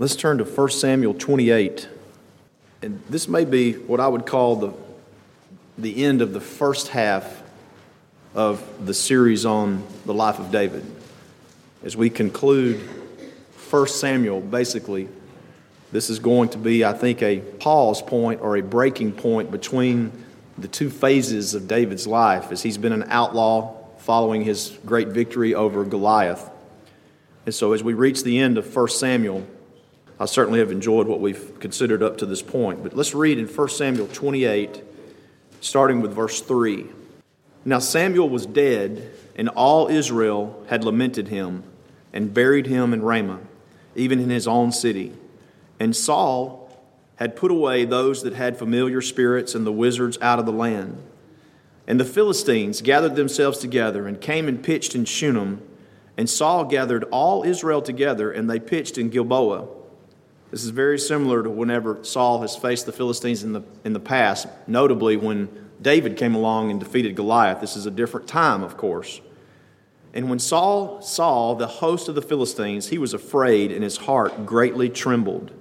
[0.00, 1.88] Let's turn to 1 Samuel 28.
[2.82, 4.72] And this may be what I would call the,
[5.76, 7.42] the end of the first half
[8.32, 10.86] of the series on the life of David.
[11.82, 12.76] As we conclude
[13.70, 15.08] 1 Samuel, basically,
[15.90, 20.12] this is going to be, I think, a pause point or a breaking point between
[20.56, 25.56] the two phases of David's life as he's been an outlaw following his great victory
[25.56, 26.48] over Goliath.
[27.46, 29.44] And so, as we reach the end of 1 Samuel,
[30.20, 32.82] I certainly have enjoyed what we've considered up to this point.
[32.82, 34.82] But let's read in 1 Samuel 28,
[35.60, 36.86] starting with verse 3.
[37.64, 41.62] Now Samuel was dead, and all Israel had lamented him,
[42.12, 43.40] and buried him in Ramah,
[43.94, 45.12] even in his own city.
[45.78, 46.68] And Saul
[47.16, 51.00] had put away those that had familiar spirits and the wizards out of the land.
[51.86, 55.62] And the Philistines gathered themselves together and came and pitched in Shunem.
[56.16, 59.77] And Saul gathered all Israel together, and they pitched in Gilboa.
[60.50, 64.00] This is very similar to whenever Saul has faced the Philistines in the, in the
[64.00, 65.48] past, notably when
[65.80, 67.60] David came along and defeated Goliath.
[67.60, 69.20] This is a different time, of course.
[70.14, 74.46] And when Saul saw the host of the Philistines, he was afraid, and his heart
[74.46, 75.52] greatly trembled.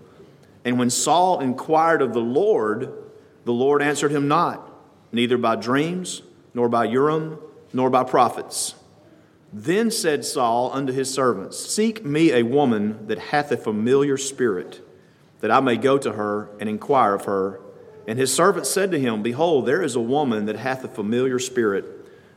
[0.63, 2.93] And when Saul inquired of the Lord,
[3.43, 4.71] the Lord answered him not,
[5.11, 6.21] neither by dreams,
[6.53, 7.39] nor by Urim,
[7.73, 8.73] nor by prophets.
[9.53, 14.81] Then said Saul unto his servants, Seek me a woman that hath a familiar spirit,
[15.41, 17.59] that I may go to her and inquire of her.
[18.07, 21.39] And his servant said to him, Behold, there is a woman that hath a familiar
[21.39, 21.85] spirit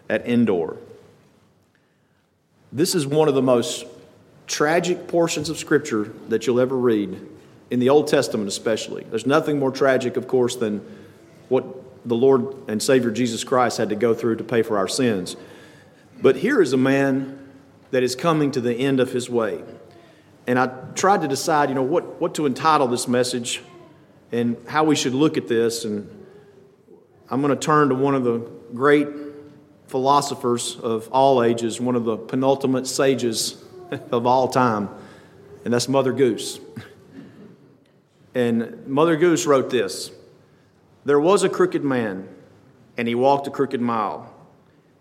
[0.08, 0.76] at Endor.
[2.72, 3.86] This is one of the most
[4.46, 7.20] tragic portions of Scripture that you'll ever read,
[7.70, 9.04] in the Old Testament especially.
[9.04, 10.80] There's nothing more tragic, of course, than
[11.48, 11.64] what
[12.06, 15.36] the Lord and Savior Jesus Christ had to go through to pay for our sins.
[16.22, 17.38] But here is a man
[17.90, 19.62] that is coming to the end of his way.
[20.46, 23.62] And I tried to decide, you know, what, what to entitle this message
[24.32, 25.84] and how we should look at this.
[25.84, 26.26] And
[27.28, 28.38] I'm going to turn to one of the
[28.74, 29.08] great
[29.90, 33.62] philosophers of all ages, one of the penultimate sages
[34.12, 34.88] of all time,
[35.64, 36.60] and that's Mother Goose.
[38.34, 40.12] And Mother Goose wrote this
[41.04, 42.28] There was a crooked man,
[42.96, 44.32] and he walked a crooked mile.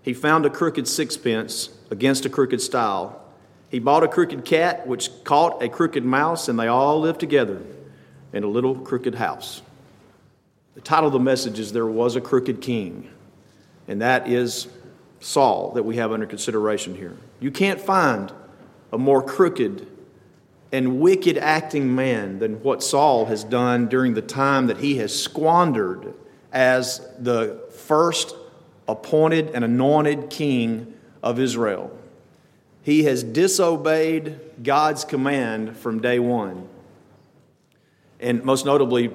[0.01, 3.21] He found a crooked sixpence against a crooked stile.
[3.69, 7.61] He bought a crooked cat, which caught a crooked mouse, and they all lived together
[8.33, 9.61] in a little crooked house.
[10.75, 13.09] The title of the message is There Was a Crooked King,
[13.87, 14.67] and that is
[15.19, 17.15] Saul that we have under consideration here.
[17.39, 18.31] You can't find
[18.93, 19.87] a more crooked
[20.71, 25.17] and wicked acting man than what Saul has done during the time that he has
[25.17, 26.13] squandered
[26.51, 28.35] as the first
[28.89, 31.95] appointed and anointed king of Israel.
[32.81, 36.67] He has disobeyed God's command from day one.
[38.19, 39.11] And most notably,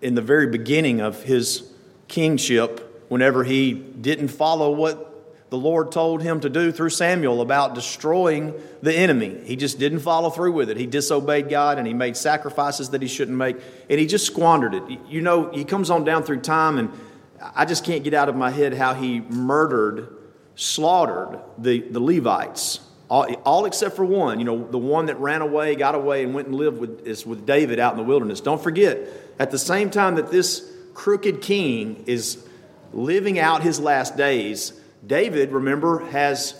[0.00, 1.70] in the very beginning of his
[2.08, 5.06] kingship, whenever he didn't follow what
[5.50, 9.40] the Lord told him to do through Samuel about destroying the enemy.
[9.44, 10.76] He just didn't follow through with it.
[10.76, 13.56] He disobeyed God and he made sacrifices that he shouldn't make,
[13.90, 15.00] and he just squandered it.
[15.08, 16.90] You know, he comes on down through time and
[17.40, 20.08] I just can't get out of my head how he murdered,
[20.56, 24.38] slaughtered the, the Levites, all, all except for one.
[24.38, 27.24] You know, the one that ran away, got away, and went and lived with, is
[27.24, 28.40] with David out in the wilderness.
[28.40, 28.98] Don't forget,
[29.38, 32.46] at the same time that this crooked king is
[32.92, 34.72] living out his last days,
[35.06, 36.54] David, remember, has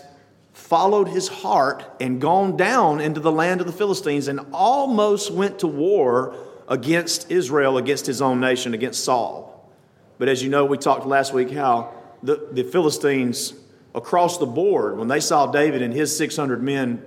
[0.53, 5.59] followed his heart and gone down into the land of the Philistines and almost went
[5.59, 6.35] to war
[6.67, 9.50] against Israel, against his own nation, against Saul.
[10.21, 13.55] But as you know, we talked last week how the, the Philistines
[13.95, 17.03] across the board, when they saw David and his 600 men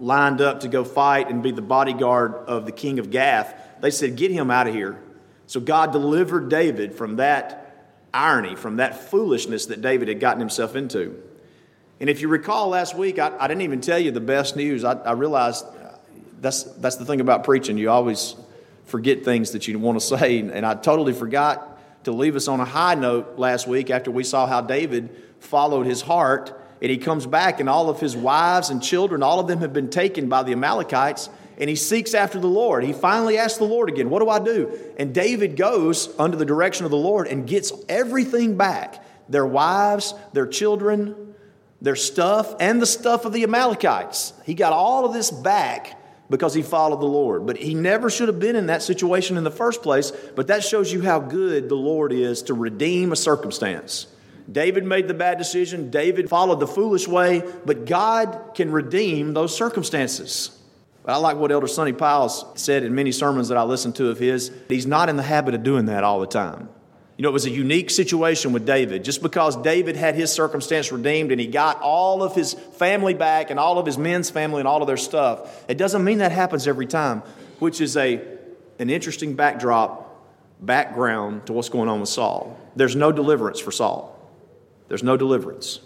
[0.00, 3.90] lined up to go fight and be the bodyguard of the king of Gath, they
[3.90, 4.98] said, Get him out of here.
[5.46, 10.74] So God delivered David from that irony, from that foolishness that David had gotten himself
[10.74, 11.22] into.
[12.00, 14.84] And if you recall last week, I, I didn't even tell you the best news.
[14.84, 15.98] I, I realized uh,
[16.40, 17.76] that's, that's the thing about preaching.
[17.76, 18.36] You always
[18.86, 20.38] forget things that you want to say.
[20.38, 21.72] And I totally forgot
[22.04, 25.10] to leave us on a high note last week after we saw how David
[25.40, 26.60] followed his heart.
[26.80, 29.72] And he comes back, and all of his wives and children, all of them have
[29.72, 31.30] been taken by the Amalekites.
[31.56, 32.84] And he seeks after the Lord.
[32.84, 34.76] He finally asks the Lord again, What do I do?
[34.98, 40.12] And David goes under the direction of the Lord and gets everything back their wives,
[40.34, 41.34] their children,
[41.80, 44.34] their stuff, and the stuff of the Amalekites.
[44.44, 45.98] He got all of this back
[46.30, 47.46] because he followed the Lord.
[47.46, 50.10] But he never should have been in that situation in the first place.
[50.10, 54.06] But that shows you how good the Lord is to redeem a circumstance.
[54.50, 59.56] David made the bad decision, David followed the foolish way, but God can redeem those
[59.56, 60.50] circumstances.
[61.06, 64.18] I like what Elder Sonny Piles said in many sermons that I listened to of
[64.18, 64.50] his.
[64.68, 66.68] He's not in the habit of doing that all the time.
[67.16, 69.04] You know, it was a unique situation with David.
[69.04, 73.50] Just because David had his circumstance redeemed and he got all of his family back
[73.50, 76.32] and all of his men's family and all of their stuff, it doesn't mean that
[76.32, 77.22] happens every time,
[77.60, 78.20] which is a,
[78.80, 80.26] an interesting backdrop,
[80.60, 82.58] background to what's going on with Saul.
[82.74, 84.10] There's no deliverance for Saul.
[84.88, 85.80] There's no deliverance.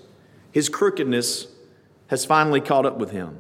[0.53, 1.47] His crookedness
[2.07, 3.39] has finally caught up with him.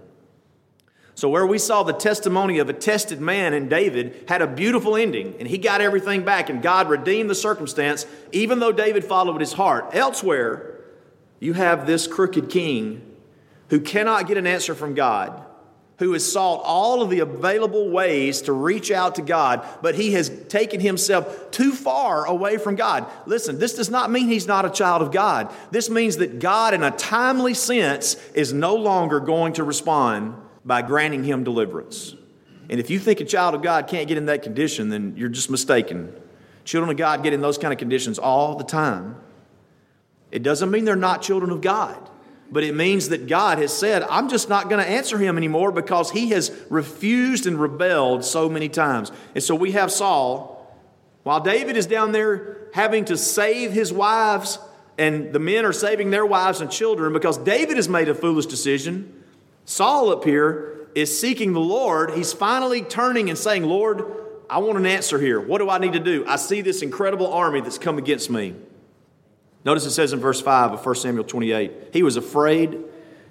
[1.18, 4.94] So, where we saw the testimony of a tested man in David had a beautiful
[4.94, 9.40] ending, and he got everything back, and God redeemed the circumstance, even though David followed
[9.40, 9.86] his heart.
[9.94, 10.78] Elsewhere,
[11.40, 13.02] you have this crooked king
[13.70, 15.44] who cannot get an answer from God,
[15.96, 20.12] who has sought all of the available ways to reach out to God, but he
[20.12, 23.04] has taken himself too far away from God.
[23.26, 25.52] Listen, this does not mean he's not a child of God.
[25.72, 30.36] This means that God, in a timely sense, is no longer going to respond
[30.68, 32.14] by granting him deliverance.
[32.68, 35.30] And if you think a child of God can't get in that condition, then you're
[35.30, 36.12] just mistaken.
[36.66, 39.16] Children of God get in those kind of conditions all the time.
[40.30, 41.96] It doesn't mean they're not children of God,
[42.52, 45.72] but it means that God has said, I'm just not going to answer him anymore
[45.72, 49.10] because he has refused and rebelled so many times.
[49.34, 50.54] And so we have Saul,
[51.22, 54.58] while David is down there having to save his wives,
[54.98, 58.44] and the men are saving their wives and children because David has made a foolish
[58.44, 59.17] decision.
[59.68, 62.12] Saul up here is seeking the Lord.
[62.12, 64.02] He's finally turning and saying, Lord,
[64.48, 65.38] I want an answer here.
[65.38, 66.24] What do I need to do?
[66.26, 68.54] I see this incredible army that's come against me.
[69.66, 72.78] Notice it says in verse 5 of 1 Samuel 28 He was afraid,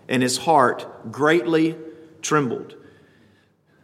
[0.07, 1.75] and his heart greatly
[2.21, 2.75] trembled.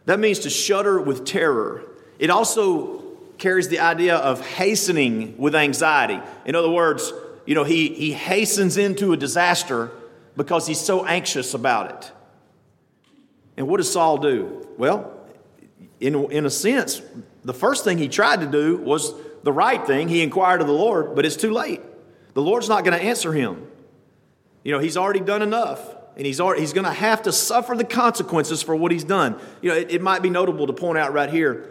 [0.04, 1.82] That means to shudder with terror.
[2.20, 3.02] It also
[3.36, 6.20] carries the idea of hastening with anxiety.
[6.44, 7.12] In other words,
[7.46, 9.90] you know, he, he hastens into a disaster
[10.36, 12.12] because he's so anxious about it.
[13.56, 14.66] And what does Saul do?
[14.78, 15.12] Well,
[16.00, 17.00] in, in a sense,
[17.44, 20.08] the first thing he tried to do was the right thing.
[20.08, 21.80] He inquired of the Lord, but it's too late.
[22.34, 23.66] The Lord's not going to answer him.
[24.64, 25.80] You know, he's already done enough,
[26.16, 29.38] and he's, already, he's going to have to suffer the consequences for what he's done.
[29.62, 31.70] You know, it, it might be notable to point out right here.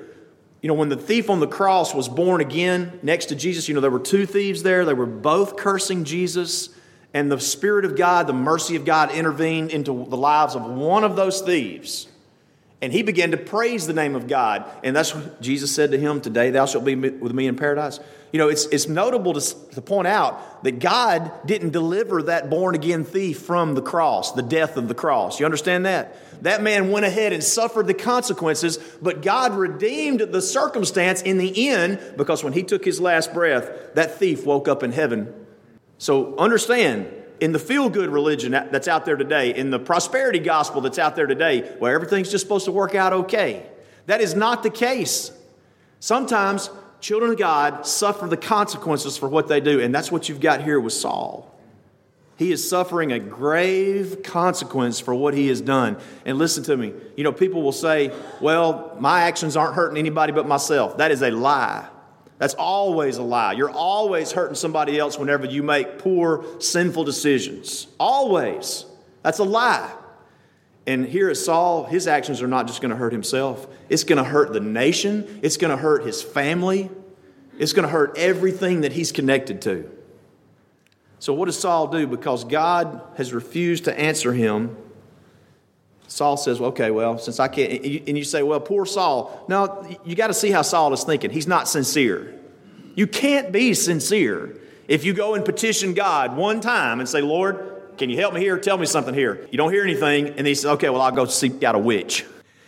[0.61, 3.75] You know, when the thief on the cross was born again next to Jesus, you
[3.75, 4.85] know, there were two thieves there.
[4.85, 6.69] They were both cursing Jesus
[7.13, 11.03] and the Spirit of God, the mercy of God intervened into the lives of one
[11.03, 12.07] of those thieves.
[12.81, 14.65] And he began to praise the name of God.
[14.83, 17.99] And that's what Jesus said to him, Today thou shalt be with me in paradise.
[18.33, 22.73] You know, it's, it's notable to, to point out that God didn't deliver that born
[22.73, 25.39] again thief from the cross, the death of the cross.
[25.39, 26.17] You understand that?
[26.43, 31.69] That man went ahead and suffered the consequences, but God redeemed the circumstance in the
[31.69, 35.31] end because when he took his last breath, that thief woke up in heaven
[36.03, 37.07] so understand,
[37.39, 41.15] in the feel good religion that's out there today, in the prosperity gospel that's out
[41.15, 43.65] there today, where everything's just supposed to work out okay,
[44.07, 45.31] that is not the case.
[46.01, 46.69] Sometimes
[46.99, 50.61] children of God suffer the consequences for what they do, and that's what you've got
[50.61, 51.57] here with Saul.
[52.35, 55.95] He is suffering a grave consequence for what he has done.
[56.25, 58.11] And listen to me, you know, people will say,
[58.41, 60.97] well, my actions aren't hurting anybody but myself.
[60.97, 61.87] That is a lie.
[62.43, 63.53] That's always a lie.
[63.53, 67.87] You're always hurting somebody else whenever you make poor, sinful decisions.
[67.97, 68.83] Always.
[69.21, 69.89] That's a lie.
[70.85, 74.17] And here is Saul, his actions are not just going to hurt himself, it's going
[74.17, 76.91] to hurt the nation, it's going to hurt his family,
[77.57, 79.89] it's going to hurt everything that he's connected to.
[81.19, 82.05] So, what does Saul do?
[82.07, 84.75] Because God has refused to answer him,
[86.07, 89.45] Saul says, well, okay, well, since I can't, and you say, well, poor Saul.
[89.47, 91.31] No, you got to see how Saul is thinking.
[91.31, 92.39] He's not sincere.
[92.95, 97.97] You can't be sincere if you go and petition God one time and say, Lord,
[97.97, 98.57] can you help me here?
[98.59, 99.47] Tell me something here.
[99.51, 102.25] You don't hear anything, and he says, okay, well, I'll go seek out a witch.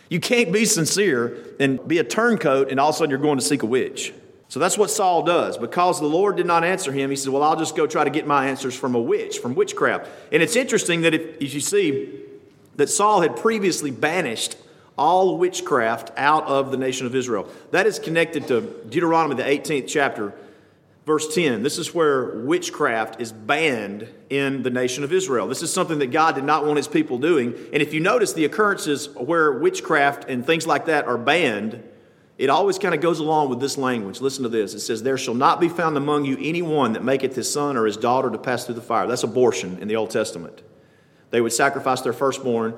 [0.10, 3.39] You can't be sincere and be a turncoat, and all of a sudden you're going
[3.39, 4.13] to seek a witch.
[4.48, 5.58] So that's what Saul does.
[5.58, 8.10] Because the Lord did not answer him, he said, Well, I'll just go try to
[8.12, 10.08] get my answers from a witch, from witchcraft.
[10.32, 12.25] And it's interesting that if, if you see,
[12.77, 14.58] that Saul had previously banished
[14.98, 17.50] all witchcraft out of the nation of Israel.
[17.72, 20.34] That is connected to Deuteronomy, the 18th chapter,
[21.05, 21.63] verse 10.
[21.63, 25.48] This is where witchcraft is banned in the nation of Israel.
[25.48, 27.53] This is something that God did not want his people doing.
[27.74, 31.84] And if you notice the occurrences where witchcraft and things like that are banned,
[32.38, 34.20] it always kind of goes along with this language.
[34.20, 34.74] Listen to this.
[34.74, 37.77] It says, There shall not be found among you any one that maketh his son
[37.77, 39.08] or his daughter to pass through the fire.
[39.08, 40.62] That's abortion in the Old Testament.
[41.32, 42.75] They would sacrifice their firstborn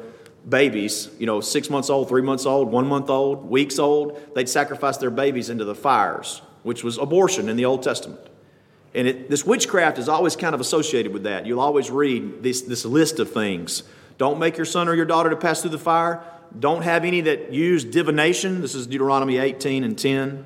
[0.48, 4.20] babies, you know, six months old, three months old, one month old, weeks old.
[4.36, 8.22] They'd sacrifice their babies into the fires, which was abortion in the Old Testament.
[8.94, 11.46] And it, this witchcraft is always kind of associated with that.
[11.46, 13.84] You'll always read this, this list of things.
[14.18, 16.24] Don't make your son or your daughter to pass through the fire.
[16.58, 18.62] don't have any that use divination.
[18.62, 20.46] This is Deuteronomy 18 and 10.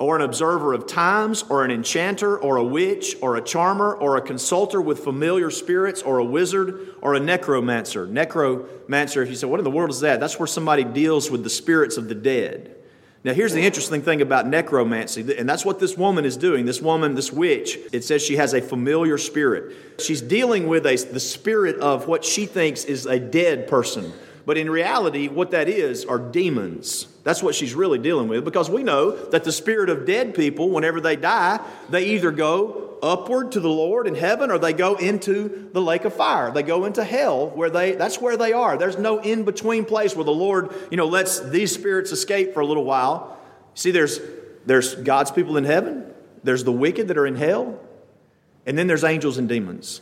[0.00, 4.16] Or an observer of times, or an enchanter, or a witch, or a charmer, or
[4.16, 8.06] a consulter with familiar spirits, or a wizard, or a necromancer.
[8.06, 10.18] Necromancer, if you say, what in the world is that?
[10.18, 12.76] That's where somebody deals with the spirits of the dead.
[13.22, 16.64] Now, here's the interesting thing about necromancy, and that's what this woman is doing.
[16.64, 20.00] This woman, this witch, it says she has a familiar spirit.
[20.00, 24.14] She's dealing with a, the spirit of what she thinks is a dead person.
[24.46, 27.06] But in reality, what that is are demons.
[27.24, 30.70] That's what she's really dealing with because we know that the spirit of dead people,
[30.70, 34.96] whenever they die, they either go upward to the Lord in heaven or they go
[34.96, 36.50] into the lake of fire.
[36.50, 38.76] They go into hell where they that's where they are.
[38.76, 42.60] There's no in between place where the Lord, you know, lets these spirits escape for
[42.60, 43.38] a little while.
[43.74, 44.20] See there's
[44.66, 46.12] there's God's people in heaven,
[46.44, 47.78] there's the wicked that are in hell,
[48.66, 50.00] and then there's angels and demons.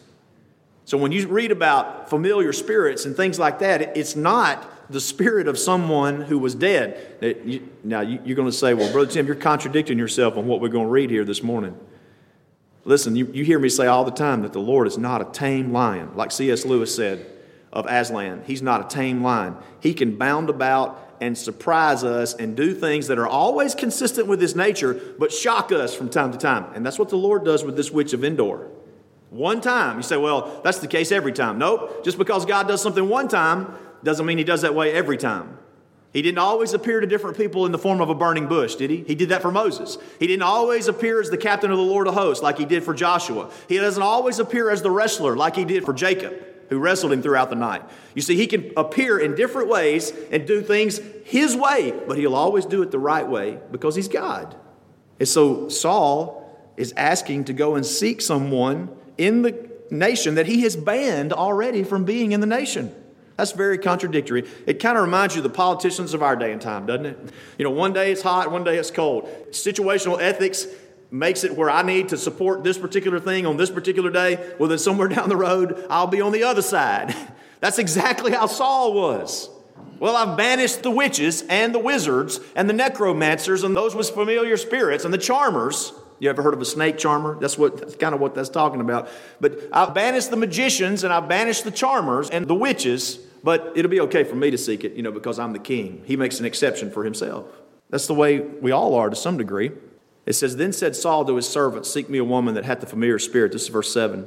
[0.89, 5.47] So when you read about familiar spirits and things like that, it's not the spirit
[5.47, 7.63] of someone who was dead.
[7.85, 10.87] Now, you're going to say, well, Brother Tim, you're contradicting yourself on what we're going
[10.87, 11.79] to read here this morning.
[12.87, 15.27] Listen, you, you hear me say all the time that the Lord is not a
[15.27, 16.17] tame lion.
[16.17, 16.65] Like C.S.
[16.65, 17.27] Lewis said
[17.71, 19.57] of Aslan, he's not a tame lion.
[19.81, 24.41] He can bound about and surprise us and do things that are always consistent with
[24.41, 26.73] his nature, but shock us from time to time.
[26.75, 28.71] And that's what the Lord does with this witch of Endor.
[29.31, 29.99] One time.
[29.99, 31.59] You say, well, that's the case every time.
[31.59, 32.05] Nope.
[32.05, 35.59] Just because God does something one time doesn't mean he does that way every time.
[36.13, 38.89] He didn't always appear to different people in the form of a burning bush, did
[38.89, 39.05] he?
[39.07, 39.99] He did that for Moses.
[40.19, 42.83] He didn't always appear as the captain of the Lord of hosts like he did
[42.83, 43.51] for Joshua.
[43.69, 46.35] He doesn't always appear as the wrestler like he did for Jacob,
[46.71, 47.83] who wrestled him throughout the night.
[48.15, 52.35] You see, he can appear in different ways and do things his way, but he'll
[52.35, 54.57] always do it the right way because he's God.
[55.19, 60.63] And so Saul is asking to go and seek someone in the nation that he
[60.63, 62.95] has banned already from being in the nation.
[63.37, 64.49] That's very contradictory.
[64.67, 67.19] It kind of reminds you of the politicians of our day and time, doesn't it?
[67.57, 69.29] You know, one day it's hot, one day it's cold.
[69.51, 70.67] Situational ethics
[71.11, 74.55] makes it where I need to support this particular thing on this particular day.
[74.59, 77.15] Well, then somewhere down the road, I'll be on the other side.
[77.61, 79.51] That's exactly how Saul was.
[80.01, 84.57] Well, I've banished the witches and the wizards and the necromancers and those with familiar
[84.57, 85.93] spirits and the charmers.
[86.19, 87.39] You ever heard of a snake charmer?
[87.41, 89.09] That's what that's kind of what that's talking about.
[89.41, 93.91] But I've banished the magicians and I've banished the charmers and the witches, but it'll
[93.91, 96.03] be okay for me to seek it, you know, because I'm the king.
[96.05, 97.47] He makes an exception for himself.
[97.91, 99.71] That's the way we all are to some degree.
[100.27, 102.87] It says, Then said Saul to his servants, Seek me a woman that hath the
[102.87, 103.53] familiar spirit.
[103.53, 104.27] This is verse 7.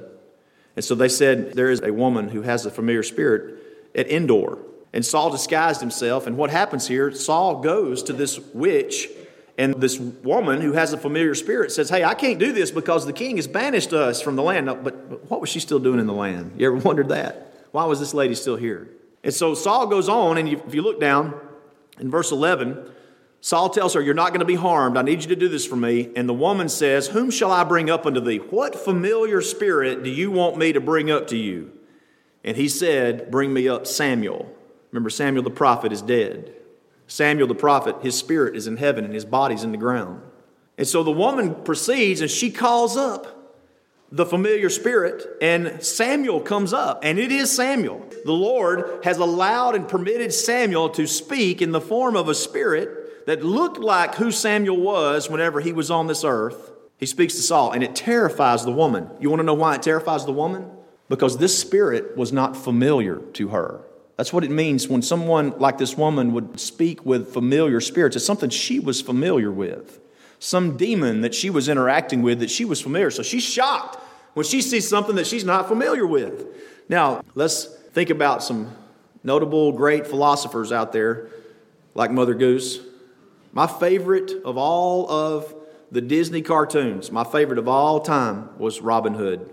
[0.76, 3.60] And so they said, There is a woman who has a familiar spirit
[3.94, 4.58] at Endor.
[4.94, 6.26] And Saul disguised himself.
[6.26, 9.10] And what happens here, Saul goes to this witch
[9.62, 13.06] and this woman who has a familiar spirit says, Hey, I can't do this because
[13.06, 14.66] the king has banished us from the land.
[14.66, 16.54] No, but, but what was she still doing in the land?
[16.58, 17.68] You ever wondered that?
[17.70, 18.90] Why was this lady still here?
[19.24, 21.40] And so Saul goes on, and if you look down
[22.00, 22.90] in verse 11,
[23.40, 24.98] Saul tells her, You're not going to be harmed.
[24.98, 26.10] I need you to do this for me.
[26.16, 28.38] And the woman says, Whom shall I bring up unto thee?
[28.38, 31.72] What familiar spirit do you want me to bring up to you?
[32.44, 34.52] And he said, Bring me up Samuel.
[34.92, 36.52] Remember, Samuel the prophet is dead.
[37.12, 40.22] Samuel the prophet, his spirit is in heaven and his body's in the ground.
[40.78, 43.60] And so the woman proceeds and she calls up
[44.14, 48.06] the familiar spirit, and Samuel comes up, and it is Samuel.
[48.24, 53.26] The Lord has allowed and permitted Samuel to speak in the form of a spirit
[53.26, 56.72] that looked like who Samuel was whenever he was on this earth.
[56.98, 59.10] He speaks to Saul, and it terrifies the woman.
[59.20, 60.70] You want to know why it terrifies the woman?
[61.10, 63.82] Because this spirit was not familiar to her.
[64.18, 68.16] That's what it means when someone like this woman would speak with familiar spirits.
[68.16, 70.00] It's something she was familiar with,
[70.40, 73.10] some demon that she was interacting with that she was familiar.
[73.10, 73.98] So she's shocked
[74.34, 76.46] when she sees something that she's not familiar with.
[76.88, 78.76] Now, let's think about some
[79.24, 81.30] notable great philosophers out there
[81.94, 82.80] like Mother Goose.
[83.54, 85.54] My favorite of all of
[85.92, 89.50] the Disney cartoons, my favorite of all time was Robin Hood.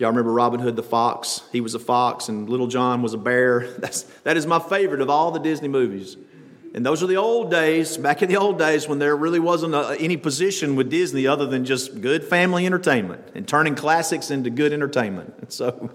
[0.00, 1.42] Y'all remember Robin Hood the fox?
[1.52, 3.68] He was a fox, and Little John was a bear.
[3.78, 6.16] That's, that is my favorite of all the Disney movies.
[6.74, 9.74] And those are the old days, back in the old days when there really wasn't
[9.74, 14.48] a, any position with Disney other than just good family entertainment and turning classics into
[14.48, 15.34] good entertainment.
[15.38, 15.90] And so,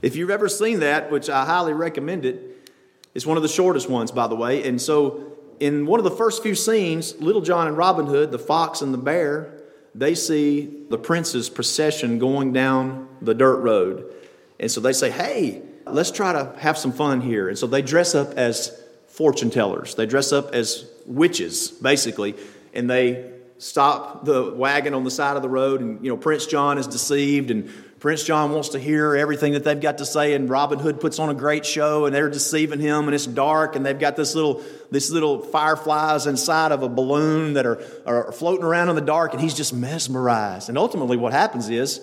[0.00, 2.70] if you've ever seen that, which I highly recommend it,
[3.14, 4.66] it's one of the shortest ones, by the way.
[4.66, 8.38] And so, in one of the first few scenes, Little John and Robin Hood, the
[8.38, 9.59] fox and the bear,
[9.94, 14.12] they see the prince's procession going down the dirt road.
[14.58, 17.48] And so they say, hey, let's try to have some fun here.
[17.48, 18.78] And so they dress up as
[19.08, 22.36] fortune tellers, they dress up as witches, basically,
[22.72, 26.46] and they stop the wagon on the side of the road and you know prince
[26.46, 27.70] john is deceived and
[28.00, 31.18] Prince John wants to hear everything that they've got to say, and Robin Hood puts
[31.18, 34.34] on a great show, and they're deceiving him, and it's dark, and they've got this
[34.34, 39.02] little, this little fireflies inside of a balloon that are, are floating around in the
[39.02, 40.70] dark, and he's just mesmerized.
[40.70, 42.00] And ultimately, what happens is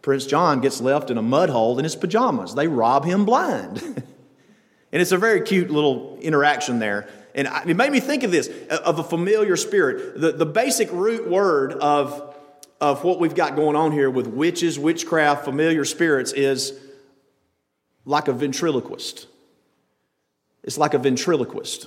[0.00, 2.54] Prince John gets left in a mud hole in his pajamas.
[2.54, 3.82] They rob him blind.
[3.82, 4.04] and
[4.92, 7.06] it's a very cute little interaction there.
[7.34, 10.18] And it made me think of this, of a familiar spirit.
[10.18, 12.33] The, the basic root word of
[12.84, 16.78] of what we've got going on here with witches, witchcraft, familiar spirits is
[18.04, 19.26] like a ventriloquist.
[20.62, 21.86] It's like a ventriloquist,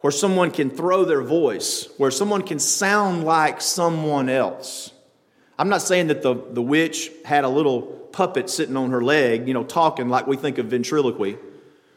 [0.00, 4.90] where someone can throw their voice, where someone can sound like someone else.
[5.58, 9.46] I'm not saying that the, the witch had a little puppet sitting on her leg,
[9.46, 11.36] you know, talking like we think of ventriloquy.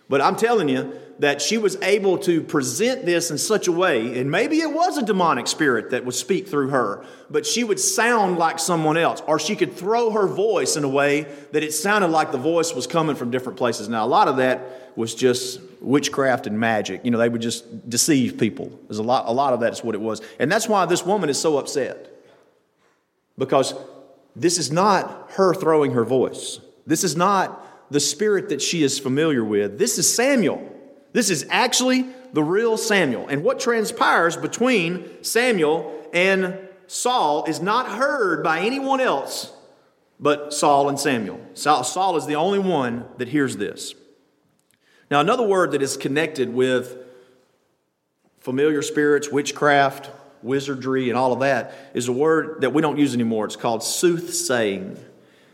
[0.09, 4.19] But I'm telling you that she was able to present this in such a way,
[4.19, 7.79] and maybe it was a demonic spirit that would speak through her, but she would
[7.79, 11.73] sound like someone else, or she could throw her voice in a way that it
[11.73, 13.89] sounded like the voice was coming from different places.
[13.89, 17.01] Now, a lot of that was just witchcraft and magic.
[17.03, 18.71] You know, they would just deceive people.
[18.87, 20.21] There's a lot, a lot of that is what it was.
[20.39, 22.09] And that's why this woman is so upset.
[23.37, 23.73] Because
[24.35, 26.59] this is not her throwing her voice.
[26.87, 29.77] This is not the spirit that she is familiar with.
[29.77, 30.75] This is Samuel.
[31.11, 33.27] This is actually the real Samuel.
[33.27, 39.51] And what transpires between Samuel and Saul is not heard by anyone else
[40.19, 41.39] but Saul and Samuel.
[41.53, 43.95] Saul is the only one that hears this.
[45.09, 46.97] Now, another word that is connected with
[48.39, 50.09] familiar spirits, witchcraft,
[50.43, 53.45] wizardry, and all of that is a word that we don't use anymore.
[53.45, 54.97] It's called soothsaying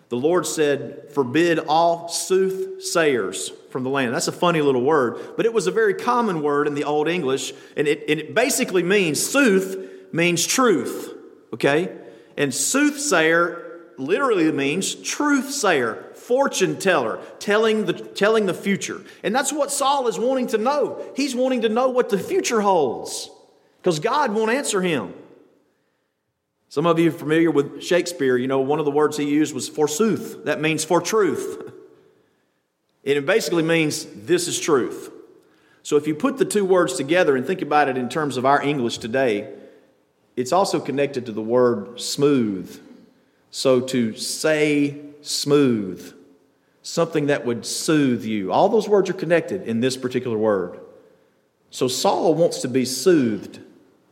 [0.10, 4.14] the Lord said, Forbid all soothsayers from the land.
[4.14, 7.08] That's a funny little word, but it was a very common word in the Old
[7.08, 11.14] English, and it, and it basically means sooth means truth,
[11.54, 11.96] okay?
[12.38, 13.66] And soothsayer
[13.98, 19.02] literally means truth sayer, fortune teller, telling the, telling the future.
[19.24, 21.04] And that's what Saul is wanting to know.
[21.16, 23.30] He's wanting to know what the future holds
[23.82, 25.14] because God won't answer him.
[26.76, 28.36] Some of you are familiar with Shakespeare.
[28.36, 30.44] You know, one of the words he used was forsooth.
[30.44, 31.72] That means for truth.
[33.06, 35.10] And it basically means this is truth.
[35.84, 38.46] So if you put the two words together and think about it in terms of
[38.46, 39.54] our English today,
[40.36, 42.78] it's also connected to the word smooth.
[43.52, 46.14] So to say smooth,
[46.82, 48.52] something that would soothe you.
[48.52, 50.78] All those words are connected in this particular word.
[51.70, 53.62] So Saul wants to be soothed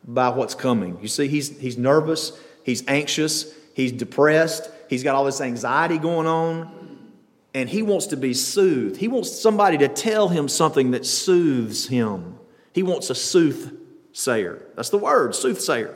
[0.07, 0.97] by what's coming.
[1.01, 2.31] You see, he's, he's nervous,
[2.63, 7.11] He's anxious, he's depressed, he's got all this anxiety going on,
[7.53, 8.97] and he wants to be soothed.
[8.97, 12.39] He wants somebody to tell him something that soothes him.
[12.73, 14.65] He wants a soothsayer.
[14.75, 15.93] That's the word, soothsayer.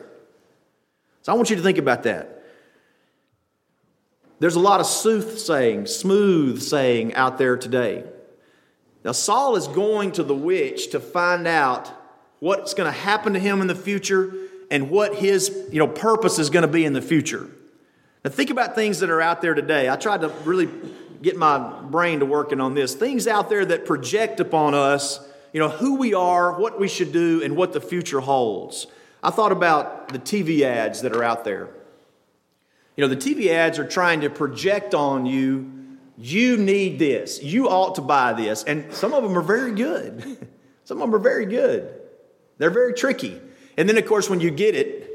[1.23, 2.43] So I want you to think about that.
[4.39, 8.03] There's a lot of soothsaying, smooth saying out there today.
[9.03, 11.91] Now, Saul is going to the witch to find out
[12.39, 14.31] what's going to happen to him in the future
[14.69, 17.49] and what his you know, purpose is going to be in the future.
[18.23, 19.89] Now, think about things that are out there today.
[19.89, 20.69] I tried to really
[21.21, 22.93] get my brain to working on this.
[22.93, 25.19] Things out there that project upon us,
[25.53, 28.87] you know, who we are, what we should do, and what the future holds.
[29.23, 31.69] I thought about the TV ads that are out there.
[32.95, 35.71] You know, the TV ads are trying to project on you,
[36.17, 38.63] you need this, you ought to buy this.
[38.63, 40.49] And some of them are very good.
[40.83, 41.93] some of them are very good.
[42.57, 43.39] They're very tricky.
[43.77, 45.07] And then, of course, when you get it,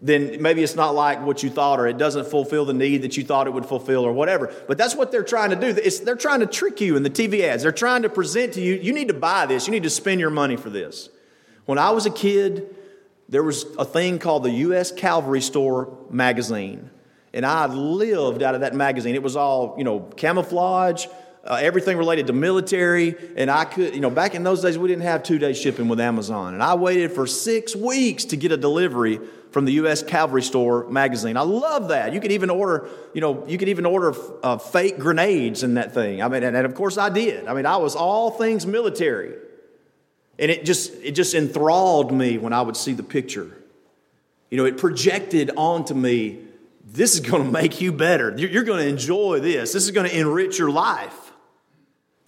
[0.00, 3.16] then maybe it's not like what you thought, or it doesn't fulfill the need that
[3.16, 4.52] you thought it would fulfill, or whatever.
[4.68, 5.80] But that's what they're trying to do.
[5.80, 7.62] It's, they're trying to trick you in the TV ads.
[7.62, 10.20] They're trying to present to you, you need to buy this, you need to spend
[10.20, 11.08] your money for this.
[11.66, 12.76] When I was a kid,
[13.28, 14.92] there was a thing called the U.S.
[14.92, 16.90] Cavalry Store magazine.
[17.34, 19.14] And I lived out of that magazine.
[19.14, 21.06] It was all, you know, camouflage,
[21.44, 23.14] uh, everything related to military.
[23.36, 25.88] And I could, you know, back in those days, we didn't have two day shipping
[25.88, 26.54] with Amazon.
[26.54, 29.20] And I waited for six weeks to get a delivery
[29.50, 30.02] from the U.S.
[30.02, 31.36] Cavalry Store magazine.
[31.36, 32.12] I love that.
[32.12, 35.94] You could even order, you know, you could even order uh, fake grenades in that
[35.94, 36.22] thing.
[36.22, 37.46] I mean, and, and of course I did.
[37.46, 39.34] I mean, I was all things military.
[40.38, 43.50] And it just, it just enthralled me when I would see the picture.
[44.50, 46.44] You know, it projected onto me
[46.90, 48.34] this is going to make you better.
[48.36, 49.72] You're going to enjoy this.
[49.72, 51.27] This is going to enrich your life.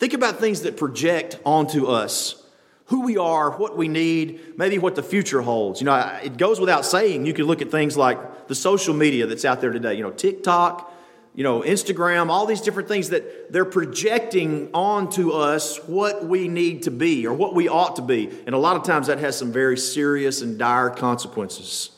[0.01, 2.43] Think about things that project onto us
[2.87, 5.79] who we are, what we need, maybe what the future holds.
[5.83, 9.27] You know, it goes without saying, you can look at things like the social media
[9.27, 10.91] that's out there today, you know, TikTok,
[11.35, 16.85] you know, Instagram, all these different things that they're projecting onto us what we need
[16.85, 18.31] to be or what we ought to be.
[18.47, 21.91] And a lot of times that has some very serious and dire consequences.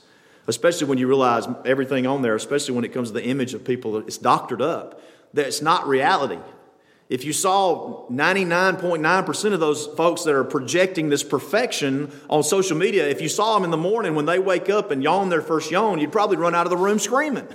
[0.48, 3.64] especially when you realize everything on there, especially when it comes to the image of
[3.64, 5.00] people, it's doctored up.
[5.34, 6.38] That it's not reality.
[7.08, 13.06] If you saw 99.9% of those folks that are projecting this perfection on social media,
[13.08, 15.70] if you saw them in the morning when they wake up and yawn their first
[15.70, 17.46] yawn, you'd probably run out of the room screaming.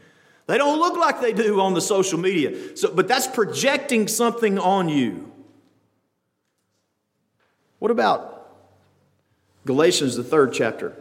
[0.46, 2.76] they don't look like they do on the social media.
[2.76, 5.30] So, but that's projecting something on you.
[7.80, 8.54] What about
[9.64, 10.94] Galatians, the third chapter,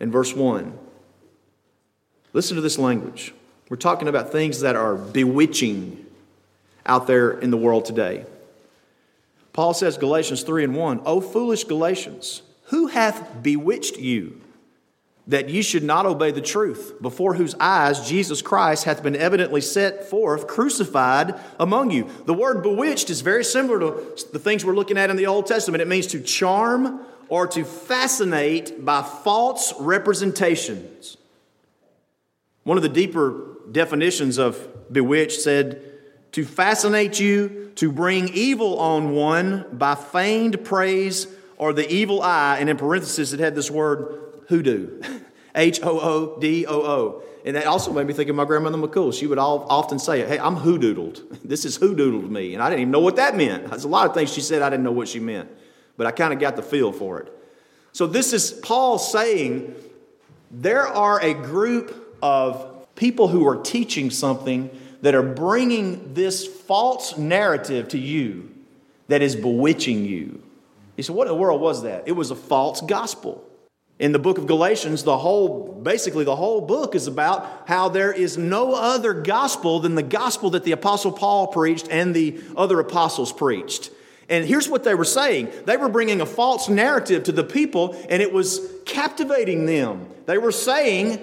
[0.00, 0.78] in verse 1?
[2.32, 3.32] Listen to this language.
[3.68, 6.06] We're talking about things that are bewitching
[6.90, 8.26] out there in the world today.
[9.52, 14.40] Paul says, Galatians 3 and 1, O foolish Galatians, who hath bewitched you
[15.26, 19.60] that ye should not obey the truth, before whose eyes Jesus Christ hath been evidently
[19.60, 22.08] set forth, crucified among you?
[22.26, 25.46] The word bewitched is very similar to the things we're looking at in the Old
[25.46, 25.82] Testament.
[25.82, 31.16] It means to charm or to fascinate by false representations.
[32.64, 35.89] One of the deeper definitions of bewitched said,
[36.32, 42.58] to fascinate you, to bring evil on one by feigned praise or the evil eye.
[42.58, 45.02] And in parentheses, it had this word hoodoo,
[45.54, 47.22] H O O D O O.
[47.44, 49.18] And that also made me think of my grandmother McCool.
[49.18, 51.38] She would all, often say, Hey, I'm hoodoodled.
[51.44, 52.54] This is hoodoodled me.
[52.54, 53.68] And I didn't even know what that meant.
[53.68, 55.50] There's a lot of things she said I didn't know what she meant,
[55.96, 57.32] but I kind of got the feel for it.
[57.92, 59.74] So this is Paul saying
[60.50, 64.70] there are a group of people who are teaching something
[65.02, 68.50] that are bringing this false narrative to you
[69.08, 70.42] that is bewitching you.
[70.96, 72.04] He said, What in the world was that?
[72.06, 73.44] It was a false gospel.
[73.98, 78.10] In the book of Galatians, the whole, basically, the whole book is about how there
[78.10, 82.80] is no other gospel than the gospel that the Apostle Paul preached and the other
[82.80, 83.90] apostles preached.
[84.30, 87.94] And here's what they were saying they were bringing a false narrative to the people,
[88.08, 90.08] and it was captivating them.
[90.24, 91.20] They were saying,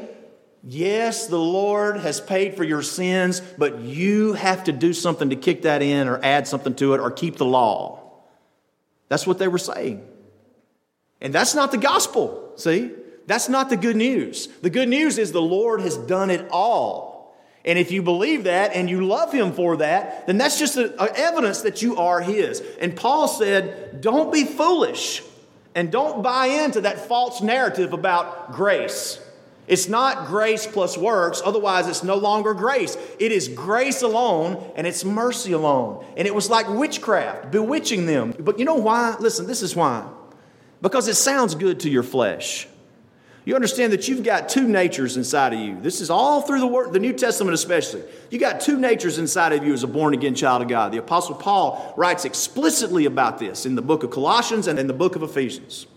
[0.69, 5.37] Yes, the Lord has paid for your sins, but you have to do something to
[5.37, 8.03] kick that in or add something to it or keep the law.
[9.07, 10.05] That's what they were saying.
[11.21, 12.91] And that's not the gospel, see?
[13.27, 14.47] That's not the good news.
[14.61, 17.33] The good news is the Lord has done it all.
[17.63, 21.01] And if you believe that and you love Him for that, then that's just a,
[21.01, 22.61] a evidence that you are His.
[22.81, 25.23] And Paul said, Don't be foolish
[25.75, 29.21] and don't buy into that false narrative about grace.
[29.67, 32.97] It's not grace plus works, otherwise, it's no longer grace.
[33.19, 36.05] It is grace alone and it's mercy alone.
[36.15, 38.33] And it was like witchcraft, bewitching them.
[38.39, 39.17] But you know why?
[39.19, 40.07] Listen, this is why.
[40.81, 42.67] Because it sounds good to your flesh.
[43.43, 45.79] You understand that you've got two natures inside of you.
[45.79, 48.03] This is all through the, word, the New Testament, especially.
[48.29, 50.91] You got two natures inside of you as a born again child of God.
[50.91, 54.93] The Apostle Paul writes explicitly about this in the book of Colossians and in the
[54.93, 55.87] book of Ephesians.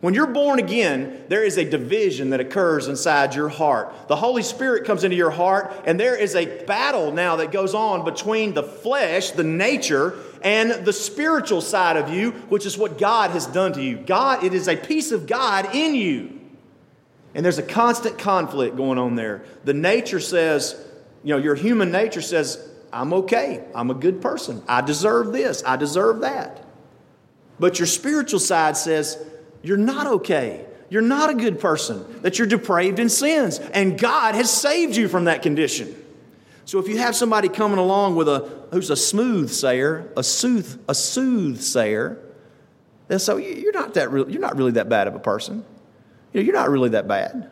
[0.00, 3.92] When you're born again, there is a division that occurs inside your heart.
[4.06, 7.74] The Holy Spirit comes into your heart, and there is a battle now that goes
[7.74, 12.96] on between the flesh, the nature, and the spiritual side of you, which is what
[12.96, 13.96] God has done to you.
[13.96, 16.38] God, it is a piece of God in you.
[17.34, 19.42] And there's a constant conflict going on there.
[19.64, 20.80] The nature says,
[21.24, 23.64] you know, your human nature says, I'm okay.
[23.74, 24.62] I'm a good person.
[24.68, 25.62] I deserve this.
[25.66, 26.64] I deserve that.
[27.58, 29.22] But your spiritual side says,
[29.62, 30.66] you're not okay.
[30.90, 35.06] You're not a good person, that you're depraved in sins, and God has saved you
[35.06, 35.94] from that condition.
[36.64, 40.78] So if you have somebody coming along with a who's a smooth sayer, a sooth,
[40.88, 42.18] a soothsayer,
[43.08, 45.64] then so you're not that real, you're not really that bad of a person.
[46.32, 47.50] You know, you're not really that bad.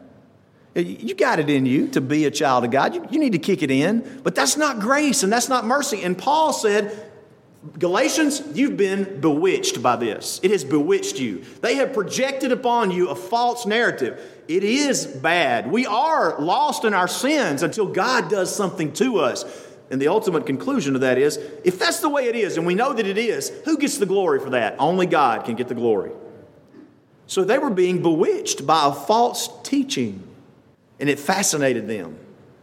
[0.75, 2.95] You got it in you to be a child of God.
[2.95, 6.03] You, you need to kick it in, but that's not grace and that's not mercy.
[6.03, 7.06] And Paul said,
[7.79, 10.41] Galatians, you've been bewitched by this.
[10.43, 11.45] It has bewitched you.
[11.61, 14.21] They have projected upon you a false narrative.
[14.49, 15.71] It is bad.
[15.71, 19.45] We are lost in our sins until God does something to us.
[19.91, 22.75] And the ultimate conclusion of that is if that's the way it is, and we
[22.75, 24.77] know that it is, who gets the glory for that?
[24.79, 26.11] Only God can get the glory.
[27.27, 30.23] So they were being bewitched by a false teaching,
[31.01, 32.19] and it fascinated them.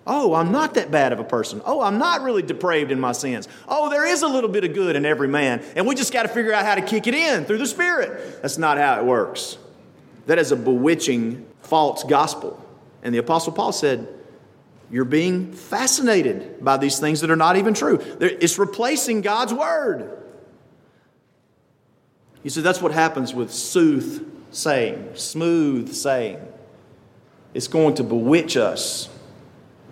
[0.06, 1.62] Oh, I'm not that bad of a person.
[1.66, 3.48] Oh, I'm not really depraved in my sins.
[3.68, 6.24] Oh, there is a little bit of good in every man, and we just got
[6.24, 8.42] to figure out how to kick it in through the Spirit.
[8.42, 9.58] That's not how it works.
[10.26, 12.60] That is a bewitching false gospel.
[13.02, 14.08] And the Apostle Paul said,
[14.92, 18.00] You're being fascinated by these things that are not even true.
[18.20, 20.20] It's replacing God's word.
[22.44, 26.46] He said that's what happens with sooth saying, smooth saying.
[27.54, 29.08] It's going to bewitch us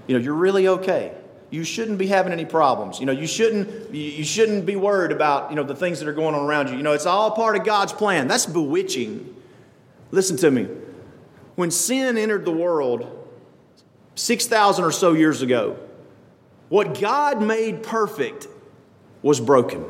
[0.08, 1.14] you know, you're really okay.
[1.50, 3.00] You shouldn't be having any problems.
[3.00, 6.14] You know, you shouldn't, you shouldn't be worried about, you know, the things that are
[6.14, 6.78] going on around you.
[6.78, 8.28] You know, it's all part of God's plan.
[8.28, 9.36] That's bewitching.
[10.12, 10.68] Listen to me.
[11.56, 13.18] when sin entered the world
[14.16, 15.78] 6,000 or so years ago,
[16.70, 18.48] what God made perfect
[19.22, 19.86] was broken.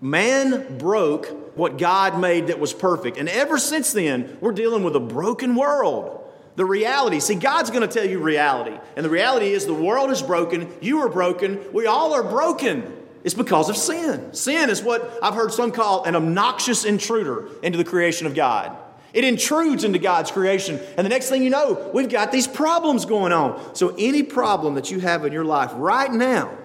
[0.00, 1.26] Man broke
[1.56, 3.16] what God made that was perfect.
[3.16, 6.23] And ever since then, we're dealing with a broken world.
[6.56, 7.20] The reality.
[7.20, 8.78] See, God's going to tell you reality.
[8.96, 10.72] And the reality is the world is broken.
[10.80, 11.64] You are broken.
[11.72, 13.04] We all are broken.
[13.24, 14.34] It's because of sin.
[14.34, 18.76] Sin is what I've heard some call an obnoxious intruder into the creation of God.
[19.14, 20.78] It intrudes into God's creation.
[20.96, 23.74] And the next thing you know, we've got these problems going on.
[23.74, 26.56] So, any problem that you have in your life right now,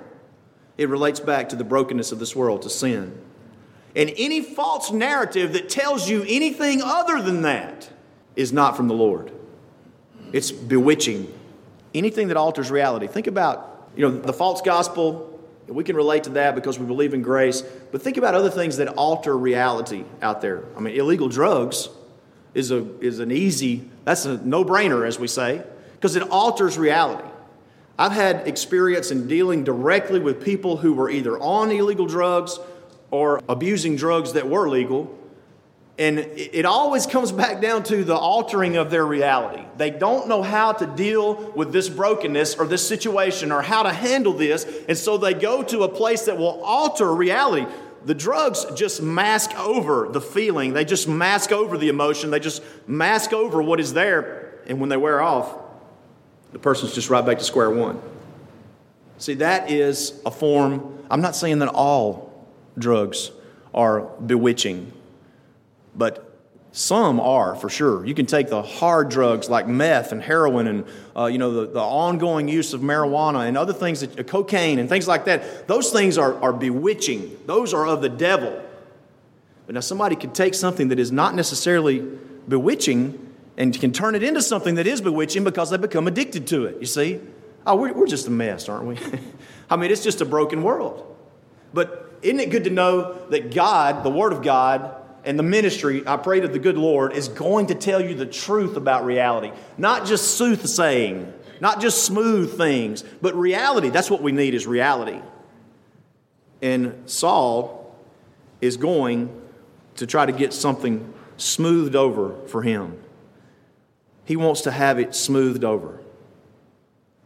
[0.77, 3.17] it relates back to the brokenness of this world, to sin.
[3.95, 7.89] And any false narrative that tells you anything other than that
[8.35, 9.31] is not from the Lord.
[10.33, 11.33] It's bewitching.
[11.93, 13.07] Anything that alters reality.
[13.07, 15.39] Think about, you know, the false gospel.
[15.67, 17.61] We can relate to that because we believe in grace.
[17.91, 20.63] But think about other things that alter reality out there.
[20.75, 21.89] I mean, illegal drugs
[22.53, 25.63] is, a, is an easy, that's a no brainer, as we say,
[25.93, 27.27] because it alters reality.
[27.97, 32.57] I've had experience in dealing directly with people who were either on illegal drugs
[33.11, 35.18] or abusing drugs that were legal.
[35.99, 39.61] And it always comes back down to the altering of their reality.
[39.75, 43.91] They don't know how to deal with this brokenness or this situation or how to
[43.91, 44.65] handle this.
[44.87, 47.65] And so they go to a place that will alter reality.
[48.05, 52.63] The drugs just mask over the feeling, they just mask over the emotion, they just
[52.87, 54.53] mask over what is there.
[54.67, 55.53] And when they wear off,
[56.53, 58.01] the person's just right back to square one.
[59.17, 63.31] See, that is a form, I'm not saying that all drugs
[63.73, 64.93] are bewitching
[65.99, 66.25] but
[66.71, 68.05] some are for sure.
[68.05, 70.85] You can take the hard drugs like meth and heroin and
[71.15, 74.79] uh, you know the, the ongoing use of marijuana and other things, that, uh, cocaine
[74.79, 75.67] and things like that.
[75.67, 77.37] Those things are, are bewitching.
[77.45, 78.63] Those are of the devil.
[79.65, 81.99] But now somebody could take something that is not necessarily
[82.47, 86.65] bewitching and can turn it into something that is bewitching because they become addicted to
[86.65, 86.79] it.
[86.79, 87.19] You see?
[87.67, 88.97] Oh, we're, we're just a mess, aren't we?
[89.69, 91.05] I mean, it's just a broken world.
[91.73, 96.03] But isn't it good to know that God, the Word of God, and the ministry,
[96.07, 99.51] I pray to the good Lord, is going to tell you the truth about reality.
[99.77, 103.89] Not just soothsaying, not just smooth things, but reality.
[103.89, 105.19] That's what we need is reality.
[106.61, 107.95] And Saul
[108.61, 109.29] is going
[109.95, 112.97] to try to get something smoothed over for him.
[114.25, 115.99] He wants to have it smoothed over,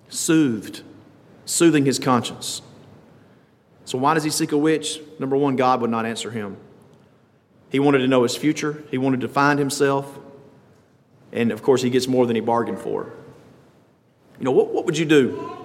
[0.09, 0.81] soothed,
[1.45, 2.61] soothing his conscience.
[3.85, 5.01] So, why does he seek a witch?
[5.19, 6.57] Number one, God would not answer him.
[7.73, 10.19] He wanted to know his future, he wanted to find himself,
[11.31, 13.11] and of course, he gets more than he bargained for.
[14.37, 15.57] You know, what, what would you do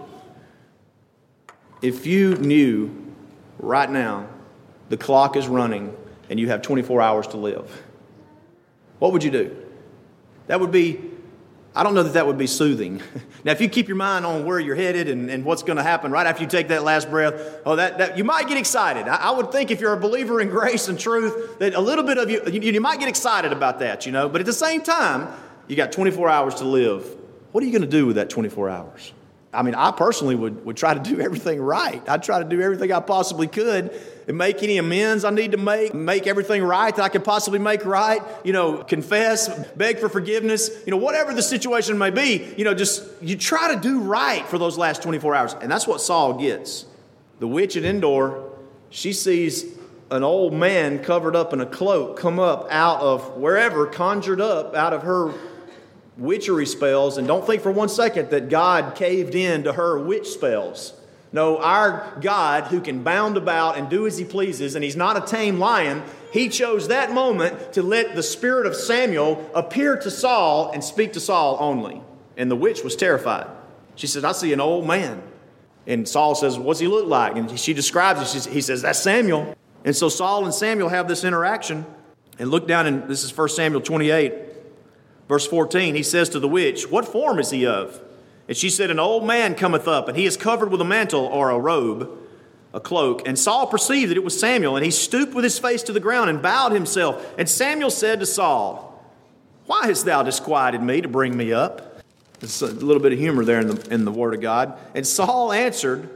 [1.82, 3.14] if you knew
[3.58, 4.26] right now
[4.88, 5.94] the clock is running
[6.30, 7.82] and you have 24 hours to live?
[9.00, 9.54] What would you do?
[10.46, 11.07] That would be
[11.74, 13.02] I don't know that that would be soothing.
[13.44, 15.82] now, if you keep your mind on where you're headed and, and what's going to
[15.82, 19.06] happen right after you take that last breath, oh, that, that you might get excited.
[19.06, 22.04] I, I, would think if you're a believer in grace and truth, that a little
[22.04, 24.28] bit of you, you, you might get excited about that, you know.
[24.28, 25.28] But at the same time,
[25.68, 27.16] you got 24 hours to live.
[27.52, 29.12] What are you going to do with that 24 hours?
[29.52, 32.06] I mean, I personally would, would try to do everything right.
[32.08, 33.98] I'd try to do everything I possibly could
[34.34, 37.84] make any amends I need to make, make everything right that I could possibly make
[37.84, 42.64] right, you know, confess, beg for forgiveness, you know, whatever the situation may be, you
[42.64, 45.54] know, just you try to do right for those last 24 hours.
[45.54, 46.84] And that's what Saul gets.
[47.38, 48.42] The witch at Endor,
[48.90, 49.64] she sees
[50.10, 54.74] an old man covered up in a cloak come up out of wherever, conjured up
[54.74, 55.32] out of her
[56.16, 57.16] witchery spells.
[57.16, 60.97] And don't think for one second that God caved in to her witch spells.
[61.30, 65.16] No, our God, who can bound about and do as he pleases, and he's not
[65.16, 70.10] a tame lion, he chose that moment to let the spirit of Samuel appear to
[70.10, 72.00] Saul and speak to Saul only.
[72.36, 73.46] And the witch was terrified.
[73.94, 75.22] She says, I see an old man.
[75.86, 77.36] And Saul says, What's he look like?
[77.36, 78.52] And she describes it.
[78.52, 79.56] He says, That's Samuel.
[79.84, 81.84] And so Saul and Samuel have this interaction.
[82.38, 84.34] And look down in this is 1 Samuel 28,
[85.28, 85.94] verse 14.
[85.94, 88.00] He says to the witch, What form is he of?
[88.48, 91.26] And she said, An old man cometh up, and he is covered with a mantle
[91.26, 92.10] or a robe,
[92.72, 93.28] a cloak.
[93.28, 96.00] And Saul perceived that it was Samuel, and he stooped with his face to the
[96.00, 97.24] ground and bowed himself.
[97.38, 99.04] And Samuel said to Saul,
[99.66, 102.02] Why hast thou disquieted me to bring me up?
[102.40, 104.78] There's a little bit of humor there in the, in the Word of God.
[104.94, 106.08] And Saul answered,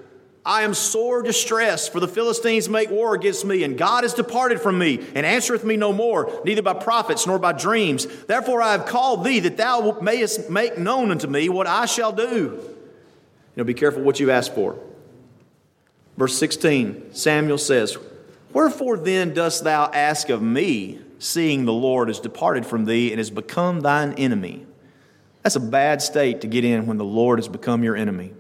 [0.44, 4.60] I am sore distressed, for the Philistines make war against me, and God is departed
[4.60, 8.06] from me, and answereth me no more, neither by prophets nor by dreams.
[8.24, 12.12] Therefore I have called thee, that thou mayest make known unto me what I shall
[12.12, 12.24] do.
[12.24, 14.76] You know, be careful what you ask for.
[16.16, 17.96] Verse 16, Samuel says,
[18.52, 23.18] Wherefore then dost thou ask of me, seeing the Lord is departed from thee and
[23.18, 24.66] has become thine enemy?
[25.42, 28.32] That's a bad state to get in when the Lord has become your enemy.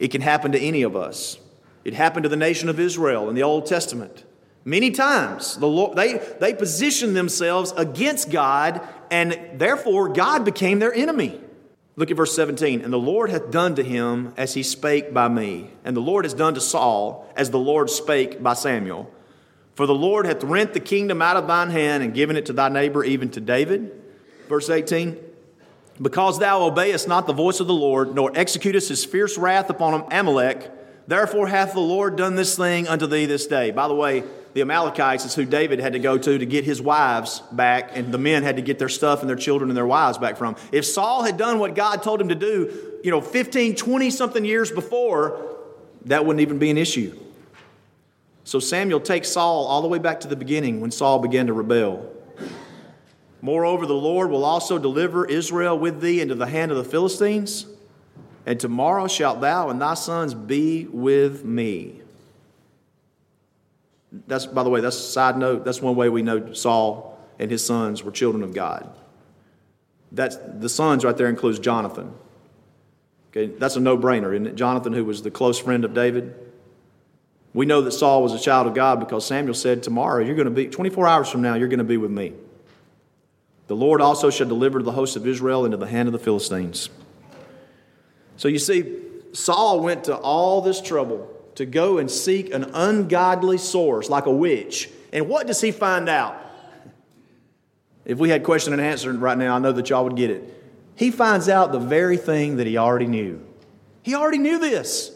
[0.00, 1.38] It can happen to any of us.
[1.84, 4.24] It happened to the nation of Israel in the Old Testament.
[4.64, 10.92] Many times, the Lord, they, they positioned themselves against God, and therefore God became their
[10.92, 11.40] enemy.
[11.96, 12.80] Look at verse 17.
[12.82, 15.70] And the Lord hath done to him as he spake by me.
[15.84, 19.10] And the Lord has done to Saul as the Lord spake by Samuel.
[19.74, 22.52] For the Lord hath rent the kingdom out of thine hand and given it to
[22.52, 23.92] thy neighbor, even to David.
[24.48, 25.29] Verse 18.
[26.00, 30.06] Because thou obeyest not the voice of the Lord, nor executest his fierce wrath upon
[30.10, 30.70] Amalek,
[31.06, 33.70] therefore hath the Lord done this thing unto thee this day.
[33.70, 36.80] By the way, the Amalekites is who David had to go to to get his
[36.80, 39.86] wives back, and the men had to get their stuff and their children and their
[39.86, 40.56] wives back from.
[40.72, 44.44] If Saul had done what God told him to do, you know, 15, 20 something
[44.44, 45.56] years before,
[46.06, 47.16] that wouldn't even be an issue.
[48.44, 51.52] So Samuel takes Saul all the way back to the beginning when Saul began to
[51.52, 52.10] rebel.
[53.42, 57.66] Moreover, the Lord will also deliver Israel with thee into the hand of the Philistines,
[58.44, 62.00] and tomorrow shalt thou and thy sons be with me.
[64.26, 65.64] That's, by the way, that's a side note.
[65.64, 68.92] That's one way we know Saul and his sons were children of God.
[70.12, 72.12] That's, the sons right there includes Jonathan.
[73.30, 74.54] Okay, that's a no brainer, isn't it?
[74.56, 76.34] Jonathan, who was the close friend of David.
[77.54, 80.46] We know that Saul was a child of God because Samuel said, Tomorrow, you're going
[80.46, 82.32] to be, 24 hours from now, you're going to be with me.
[83.70, 86.90] The Lord also shall deliver the host of Israel into the hand of the Philistines.
[88.36, 88.98] So you see,
[89.32, 94.32] Saul went to all this trouble to go and seek an ungodly source like a
[94.32, 94.90] witch.
[95.12, 96.36] And what does he find out?
[98.04, 100.52] If we had question and answer right now, I know that y'all would get it.
[100.96, 103.40] He finds out the very thing that he already knew.
[104.02, 105.12] He already knew this.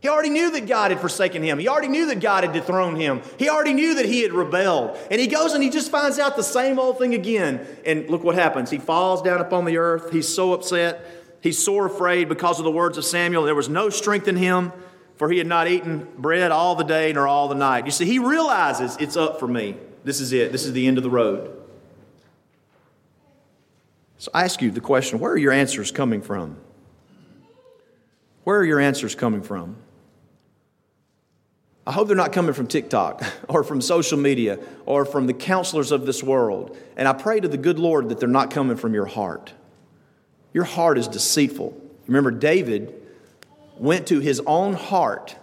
[0.00, 1.58] He already knew that God had forsaken him.
[1.58, 3.20] He already knew that God had dethroned him.
[3.36, 4.96] He already knew that he had rebelled.
[5.10, 7.66] And he goes and he just finds out the same old thing again.
[7.84, 8.70] And look what happens.
[8.70, 10.12] He falls down upon the earth.
[10.12, 11.04] He's so upset.
[11.40, 13.42] He's sore afraid because of the words of Samuel.
[13.42, 14.72] There was no strength in him,
[15.16, 17.84] for he had not eaten bread all the day nor all the night.
[17.84, 19.76] You see, he realizes it's up for me.
[20.04, 20.52] This is it.
[20.52, 21.54] This is the end of the road.
[24.18, 26.56] So I ask you the question where are your answers coming from?
[28.44, 29.76] Where are your answers coming from?
[31.88, 35.90] I hope they're not coming from TikTok or from social media or from the counselors
[35.90, 36.76] of this world.
[36.98, 39.54] And I pray to the good Lord that they're not coming from your heart.
[40.52, 41.80] Your heart is deceitful.
[42.06, 42.92] Remember, David
[43.78, 45.34] went to his own heart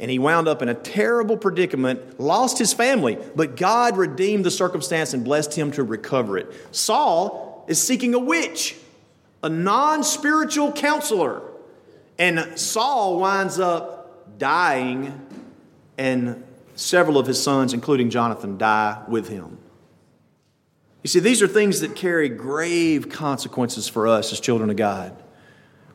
[0.00, 4.50] and he wound up in a terrible predicament, lost his family, but God redeemed the
[4.50, 6.52] circumstance and blessed him to recover it.
[6.74, 8.74] Saul is seeking a witch,
[9.44, 11.42] a non spiritual counselor,
[12.18, 15.28] and Saul winds up dying
[16.00, 16.42] and
[16.76, 19.58] several of his sons, including Jonathan, die with him.
[21.02, 25.14] You see, these are things that carry grave consequences for us as children of God.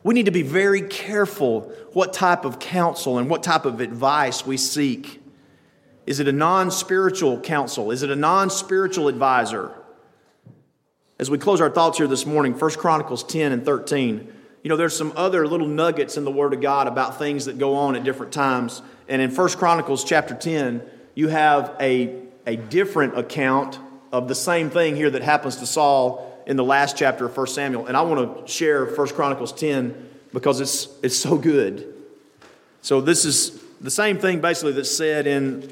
[0.04, 4.46] We need to be very careful what type of counsel and what type of advice
[4.46, 5.20] we seek.
[6.06, 7.90] Is it a non spiritual counsel?
[7.90, 9.72] Is it a non spiritual advisor?
[11.18, 14.76] As we close our thoughts here this morning, 1 Chronicles 10 and 13, you know,
[14.76, 17.96] there's some other little nuggets in the Word of God about things that go on
[17.96, 18.82] at different times.
[19.08, 20.82] And in 1 Chronicles chapter 10,
[21.14, 22.14] you have a,
[22.46, 23.78] a different account
[24.12, 27.46] of the same thing here that happens to Saul in the last chapter of 1
[27.48, 27.86] Samuel.
[27.86, 31.92] And I want to share 1 Chronicles 10 because it's, it's so good.
[32.82, 35.70] So this is the same thing basically that's said in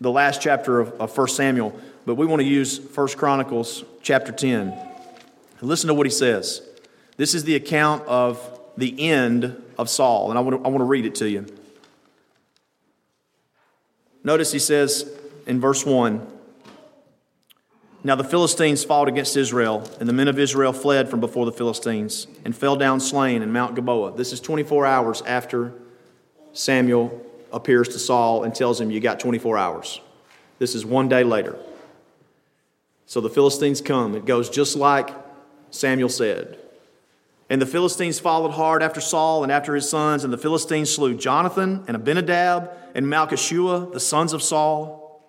[0.00, 4.32] the last chapter of, of 1 Samuel, but we want to use 1 Chronicles chapter
[4.32, 4.76] 10.
[5.60, 6.60] Listen to what he says.
[7.16, 10.80] This is the account of the end of Saul, and I want to, I want
[10.80, 11.46] to read it to you.
[14.24, 15.10] Notice he says
[15.46, 16.26] in verse 1
[18.02, 21.52] Now the Philistines fought against Israel, and the men of Israel fled from before the
[21.52, 24.16] Philistines and fell down slain in Mount Gilboa.
[24.16, 25.74] This is 24 hours after
[26.54, 27.20] Samuel
[27.52, 30.00] appears to Saul and tells him, You got 24 hours.
[30.58, 31.58] This is one day later.
[33.06, 34.14] So the Philistines come.
[34.14, 35.10] It goes just like
[35.70, 36.58] Samuel said.
[37.54, 41.14] And the Philistines followed hard after Saul and after his sons, and the Philistines slew
[41.14, 45.22] Jonathan and Abinadab and Malchishua, the sons of Saul.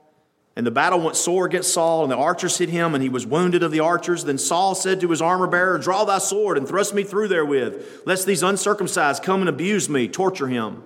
[0.56, 3.28] And the battle went sore against Saul, and the archers hit him, and he was
[3.28, 4.26] wounded of the archers.
[4.26, 8.02] Then Saul said to his armor bearer, Draw thy sword and thrust me through therewith,
[8.08, 10.82] lest these uncircumcised come and abuse me, torture him.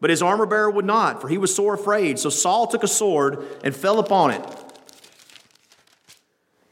[0.00, 2.20] But his armor bearer would not, for he was sore afraid.
[2.20, 4.65] So Saul took a sword and fell upon it.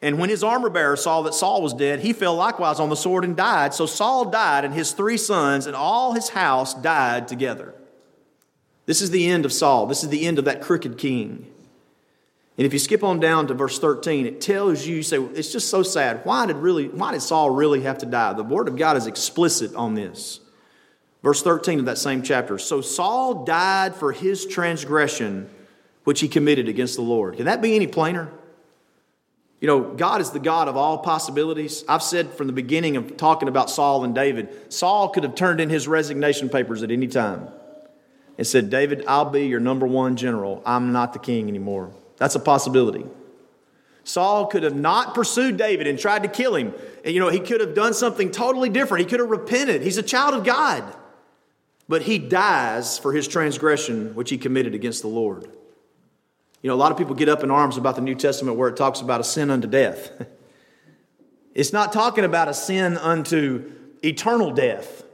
[0.04, 2.94] And when his armor bearer saw that Saul was dead, he fell likewise on the
[2.94, 3.72] sword and died.
[3.72, 7.74] So Saul died, and his three sons and all his house died together.
[8.84, 9.86] This is the end of Saul.
[9.86, 11.50] This is the end of that crooked king.
[12.58, 15.50] And if you skip on down to verse 13, it tells you, you say, it's
[15.50, 16.20] just so sad.
[16.24, 18.34] Why did really, why did Saul really have to die?
[18.34, 20.38] The word of God is explicit on this.
[21.22, 22.58] Verse 13 of that same chapter.
[22.58, 25.48] So Saul died for his transgression
[26.04, 27.38] which he committed against the Lord.
[27.38, 28.30] Can that be any plainer?
[29.64, 31.84] You know, God is the God of all possibilities.
[31.88, 35.58] I've said from the beginning of talking about Saul and David, Saul could have turned
[35.58, 37.48] in his resignation papers at any time
[38.36, 40.62] and said, David, I'll be your number one general.
[40.66, 41.92] I'm not the king anymore.
[42.18, 43.06] That's a possibility.
[44.02, 46.74] Saul could have not pursued David and tried to kill him.
[47.02, 49.06] And, you know, he could have done something totally different.
[49.06, 49.80] He could have repented.
[49.80, 50.94] He's a child of God.
[51.88, 55.48] But he dies for his transgression which he committed against the Lord.
[56.64, 58.70] You know, a lot of people get up in arms about the New Testament where
[58.70, 60.10] it talks about a sin unto death.
[61.54, 63.70] It's not talking about a sin unto
[64.02, 65.04] eternal death.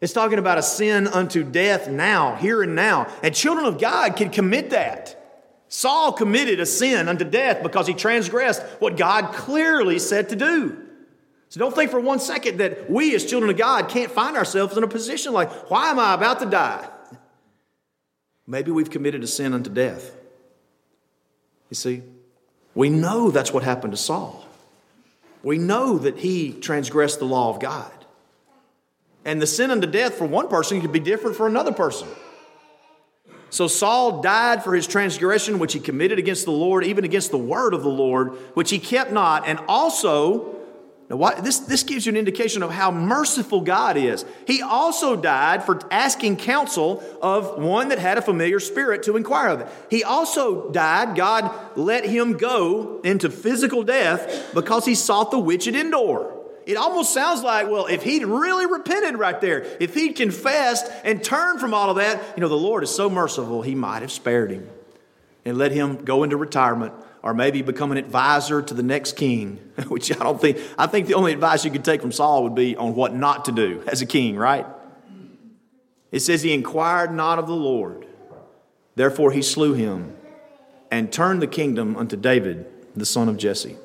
[0.00, 3.08] It's talking about a sin unto death now, here and now.
[3.24, 5.20] And children of God can commit that.
[5.66, 10.80] Saul committed a sin unto death because he transgressed what God clearly said to do.
[11.48, 14.76] So don't think for one second that we as children of God can't find ourselves
[14.76, 16.88] in a position like, why am I about to die?
[18.46, 20.18] Maybe we've committed a sin unto death.
[21.70, 22.02] You see,
[22.74, 24.44] we know that's what happened to Saul.
[25.42, 27.90] We know that he transgressed the law of God.
[29.24, 32.08] And the sin unto death for one person could be different for another person.
[33.50, 37.38] So Saul died for his transgression, which he committed against the Lord, even against the
[37.38, 39.46] word of the Lord, which he kept not.
[39.46, 40.59] And also,
[41.10, 44.24] now what, this, this gives you an indication of how merciful God is.
[44.46, 49.48] He also died for asking counsel of one that had a familiar spirit to inquire
[49.48, 49.68] of it.
[49.90, 55.66] He also died, God let him go into physical death because he sought the witch
[55.66, 56.36] at Endor.
[56.64, 61.24] It almost sounds like, well, if he'd really repented right there, if he'd confessed and
[61.24, 64.12] turned from all of that, you know, the Lord is so merciful, he might have
[64.12, 64.68] spared him
[65.44, 69.56] and let him go into retirement or maybe become an advisor to the next king,
[69.88, 72.54] which I don't think, I think the only advice you could take from Saul would
[72.54, 74.66] be on what not to do as a king, right?
[76.10, 78.06] It says he inquired not of the Lord.
[78.96, 80.16] Therefore he slew him
[80.90, 82.66] and turned the kingdom unto David,
[82.96, 83.76] the son of Jesse.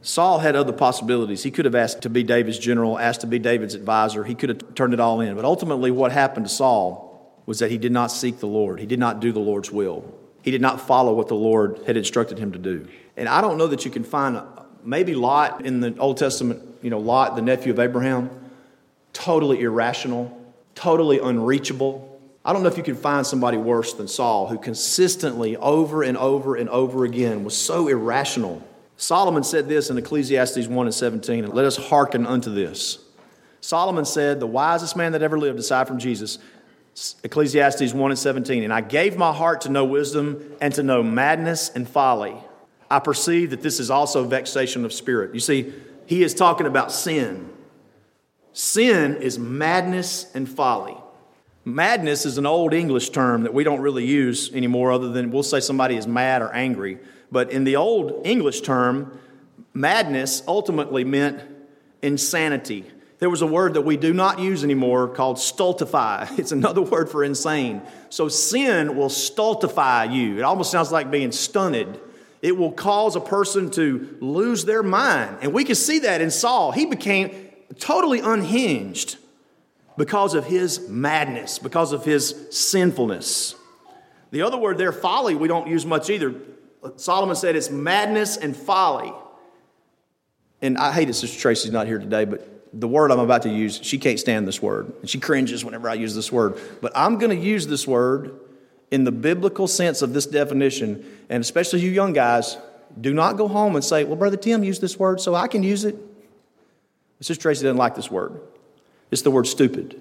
[0.00, 1.42] Saul had other possibilities.
[1.42, 4.24] He could have asked to be David's general, asked to be David's advisor.
[4.24, 5.34] He could have turned it all in.
[5.34, 7.08] But ultimately, what happened to Saul
[7.46, 8.78] was that he did not seek the Lord.
[8.78, 10.04] He did not do the Lord's will.
[10.42, 12.88] He did not follow what the Lord had instructed him to do.
[13.16, 14.40] And I don't know that you can find
[14.84, 18.30] maybe Lot in the Old Testament, you know, Lot, the nephew of Abraham,
[19.12, 20.36] totally irrational,
[20.74, 22.20] totally unreachable.
[22.44, 26.16] I don't know if you can find somebody worse than Saul who consistently, over and
[26.16, 28.62] over and over again, was so irrational
[28.98, 32.98] Solomon said this in Ecclesiastes 1 and 17, and let us hearken unto this.
[33.60, 36.40] Solomon said, The wisest man that ever lived, aside from Jesus,
[37.22, 41.02] Ecclesiastes 1 and 17, and I gave my heart to know wisdom and to know
[41.02, 42.36] madness and folly.
[42.90, 45.34] I perceive that this is also vexation of spirit.
[45.34, 45.72] You see,
[46.06, 47.50] he is talking about sin.
[48.52, 50.96] Sin is madness and folly.
[51.64, 55.42] Madness is an old English term that we don't really use anymore, other than we'll
[55.42, 56.98] say somebody is mad or angry.
[57.30, 59.20] But in the old English term,
[59.74, 61.42] madness ultimately meant
[62.00, 62.86] insanity.
[63.18, 66.26] There was a word that we do not use anymore called stultify.
[66.38, 67.82] It's another word for insane.
[68.10, 70.38] So sin will stultify you.
[70.38, 72.00] It almost sounds like being stunted.
[72.40, 75.38] It will cause a person to lose their mind.
[75.42, 76.70] And we can see that in Saul.
[76.70, 77.50] He became
[77.80, 79.16] totally unhinged
[79.96, 83.56] because of his madness, because of his sinfulness.
[84.30, 86.34] The other word there, folly, we don't use much either.
[86.96, 89.12] Solomon said it's madness and folly.
[90.62, 93.48] And I hate it, Sister Tracy's not here today, but the word I'm about to
[93.48, 94.92] use, she can't stand this word.
[95.00, 96.58] And she cringes whenever I use this word.
[96.80, 98.38] But I'm going to use this word
[98.90, 101.04] in the biblical sense of this definition.
[101.28, 102.56] And especially you young guys,
[103.00, 105.62] do not go home and say, well, Brother Tim used this word, so I can
[105.62, 105.96] use it.
[107.20, 108.40] Sister Tracy doesn't like this word.
[109.10, 110.00] It's the word stupid.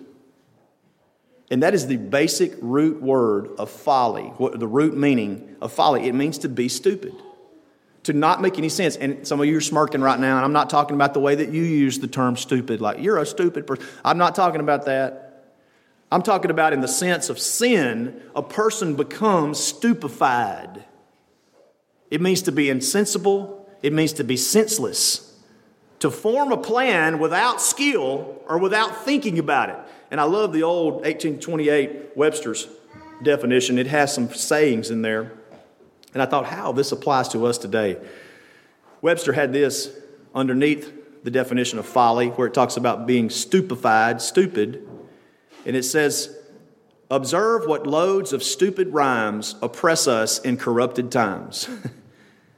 [1.49, 6.07] And that is the basic root word of folly, what, the root meaning of folly.
[6.07, 7.13] It means to be stupid,
[8.07, 8.95] to not make any sense.
[8.95, 11.35] And some of you are smirking right now, and I'm not talking about the way
[11.35, 13.85] that you use the term stupid, like you're a stupid person.
[14.03, 15.43] I'm not talking about that.
[16.09, 20.85] I'm talking about in the sense of sin, a person becomes stupefied.
[22.09, 25.37] It means to be insensible, it means to be senseless,
[25.99, 29.79] to form a plan without skill or without thinking about it.
[30.11, 32.69] And I love the old 1828 Webster's
[33.21, 33.77] definition.
[33.77, 35.33] It has some sayings in there.
[36.17, 37.95] And I thought, how this applies to us today.
[39.03, 39.95] Webster had this
[40.33, 40.91] underneath
[41.23, 44.89] the definition of folly, where it talks about being stupefied, stupid.
[45.63, 46.35] And it says,
[47.11, 51.69] Observe what loads of stupid rhymes oppress us in corrupted times.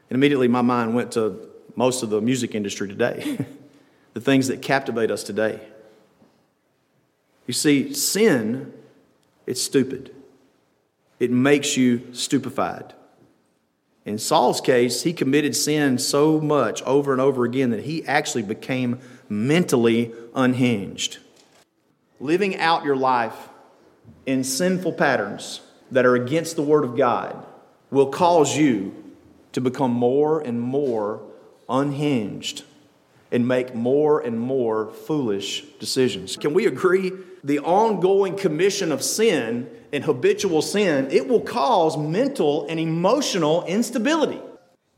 [0.09, 3.45] And immediately my mind went to most of the music industry today,
[4.13, 5.59] the things that captivate us today.
[7.45, 8.73] You see, sin,
[9.45, 10.15] it's stupid.
[11.19, 12.95] It makes you stupefied.
[14.09, 18.41] In Saul's case, he committed sin so much over and over again that he actually
[18.41, 18.97] became
[19.29, 21.19] mentally unhinged.
[22.19, 23.49] Living out your life
[24.25, 27.45] in sinful patterns that are against the Word of God
[27.91, 28.95] will cause you
[29.51, 31.21] to become more and more
[31.69, 32.63] unhinged
[33.31, 36.35] and make more and more foolish decisions.
[36.35, 37.11] Can we agree?
[37.43, 44.41] The ongoing commission of sin and habitual sin, it will cause mental and emotional instability.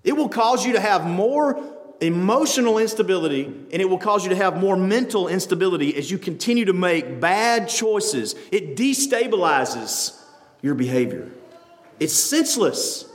[0.03, 1.61] It will cause you to have more
[2.01, 6.65] emotional instability and it will cause you to have more mental instability as you continue
[6.65, 8.35] to make bad choices.
[8.51, 10.19] It destabilizes
[10.63, 11.29] your behavior.
[11.99, 13.05] It's senseless.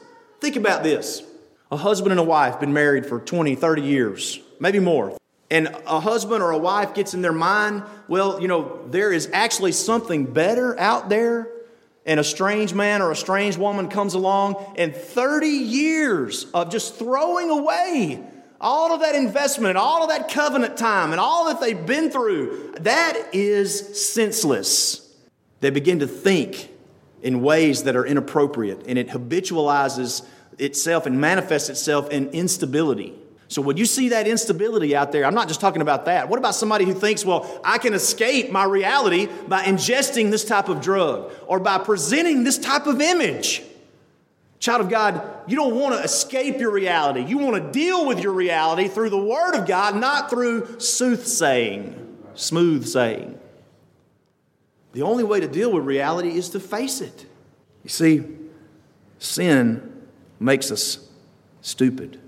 [0.41, 1.22] Think about this
[1.70, 5.16] a husband and a wife been married for 20, 30 years, maybe more.
[5.51, 9.30] And a husband or a wife gets in their mind, well, you know, there is
[9.32, 11.53] actually something better out there.
[12.05, 16.94] And a strange man or a strange woman comes along, and 30 years of just
[16.94, 18.22] throwing away
[18.61, 22.11] all of that investment, and all of that covenant time, and all that they've been
[22.11, 25.14] through, that is senseless.
[25.61, 26.70] They begin to think
[27.22, 30.24] in ways that are inappropriate, and it habitualizes
[30.59, 33.14] itself and manifests itself in instability.
[33.49, 36.28] So when you see that instability out there, I'm not just talking about that.
[36.28, 40.68] What about somebody who thinks, well, I can escape my reality by ingesting this type
[40.68, 43.62] of drug or by presenting this type of image?
[44.59, 47.20] Child of God, you don't want to escape your reality.
[47.20, 52.16] You want to deal with your reality through the Word of God, not through soothsaying,
[52.34, 53.38] smooth saying.
[54.92, 57.26] The only way to deal with reality is to face it.
[57.84, 58.24] You see,
[59.18, 60.09] sin
[60.40, 61.07] makes us
[61.61, 62.18] stupid.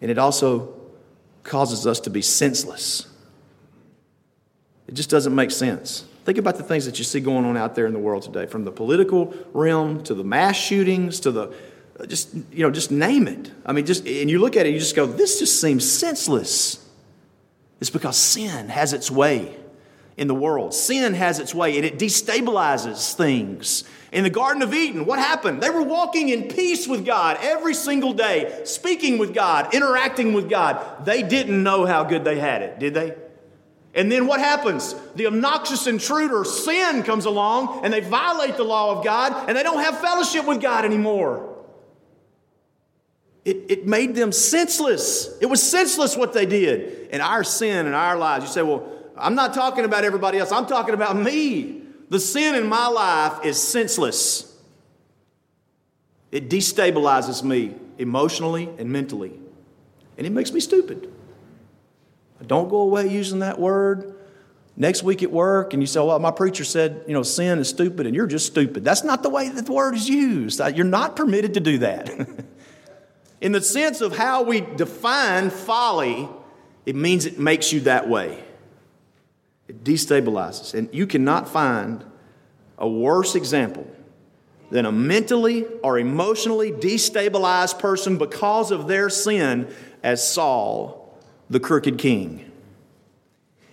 [0.00, 0.74] And it also
[1.42, 3.06] causes us to be senseless.
[4.86, 6.04] It just doesn't make sense.
[6.24, 8.46] Think about the things that you see going on out there in the world today,
[8.46, 11.54] from the political realm to the mass shootings to the
[11.98, 13.50] uh, just you know just name it.
[13.64, 16.84] I mean, just and you look at it, you just go, this just seems senseless.
[17.80, 19.56] It's because sin has its way
[20.16, 20.74] in the world.
[20.74, 23.84] Sin has its way and it destabilizes things.
[24.10, 25.62] In the Garden of Eden, what happened?
[25.62, 30.48] They were walking in peace with God every single day, speaking with God, interacting with
[30.48, 31.04] God.
[31.04, 33.14] They didn't know how good they had it, did they?
[33.94, 34.94] And then what happens?
[35.16, 39.62] The obnoxious intruder, sin, comes along and they violate the law of God and they
[39.62, 41.56] don't have fellowship with God anymore.
[43.44, 45.36] It, it made them senseless.
[45.40, 47.08] It was senseless what they did.
[47.12, 50.52] And our sin in our lives, you say, well, I'm not talking about everybody else,
[50.52, 51.82] I'm talking about me.
[52.10, 54.56] The sin in my life is senseless.
[56.30, 59.32] It destabilizes me emotionally and mentally,
[60.16, 61.12] and it makes me stupid.
[62.46, 64.14] Don't go away using that word.
[64.76, 67.68] Next week at work, and you say, Well, my preacher said, you know, sin is
[67.68, 68.84] stupid, and you're just stupid.
[68.84, 70.60] That's not the way that the word is used.
[70.76, 72.08] You're not permitted to do that.
[73.40, 76.28] In the sense of how we define folly,
[76.86, 78.42] it means it makes you that way.
[79.68, 80.74] It destabilizes.
[80.74, 82.04] And you cannot find
[82.78, 83.86] a worse example
[84.70, 91.98] than a mentally or emotionally destabilized person because of their sin as Saul, the crooked
[91.98, 92.47] king.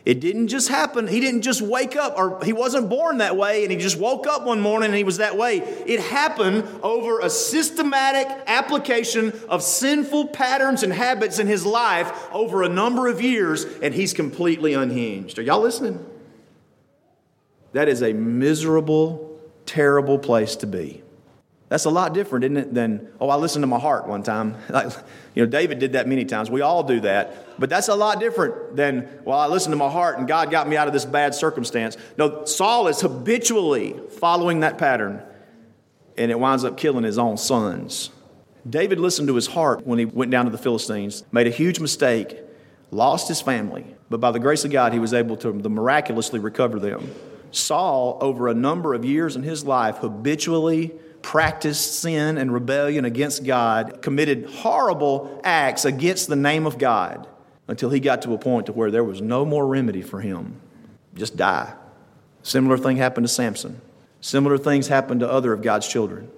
[0.06, 1.08] It didn't just happen.
[1.08, 4.28] He didn't just wake up, or he wasn't born that way and he just woke
[4.28, 5.58] up one morning and he was that way.
[5.58, 12.62] It happened over a systematic application of sinful patterns and habits in his life over
[12.62, 15.40] a number of years, and he's completely unhinged.
[15.40, 16.06] Are y'all listening?
[17.74, 21.02] That is a miserable, terrible place to be.
[21.68, 24.56] That's a lot different, isn't it, than, oh, I listened to my heart one time.
[24.70, 24.92] Like,
[25.34, 26.50] you know, David did that many times.
[26.50, 27.60] We all do that.
[27.60, 30.68] But that's a lot different than, well, I listened to my heart and God got
[30.68, 31.98] me out of this bad circumstance.
[32.18, 35.22] No, Saul is habitually following that pattern,
[36.18, 38.12] and it winds up killing his own sons.
[38.70, 41.80] David listened to his heart when he went down to the Philistines, made a huge
[41.80, 42.38] mistake,
[42.92, 46.80] lost his family, but by the grace of God, he was able to miraculously recover
[46.80, 47.14] them.
[47.52, 50.94] Saul, over a number of years in his life, habitually
[51.26, 57.28] practiced sin and rebellion against God, committed horrible acts against the name of God
[57.68, 60.62] until he got to a point to where there was no more remedy for him.
[61.16, 61.74] Just die.
[62.44, 63.82] Similar thing happened to Samson.
[64.22, 66.30] Similar things happened to other of God's children.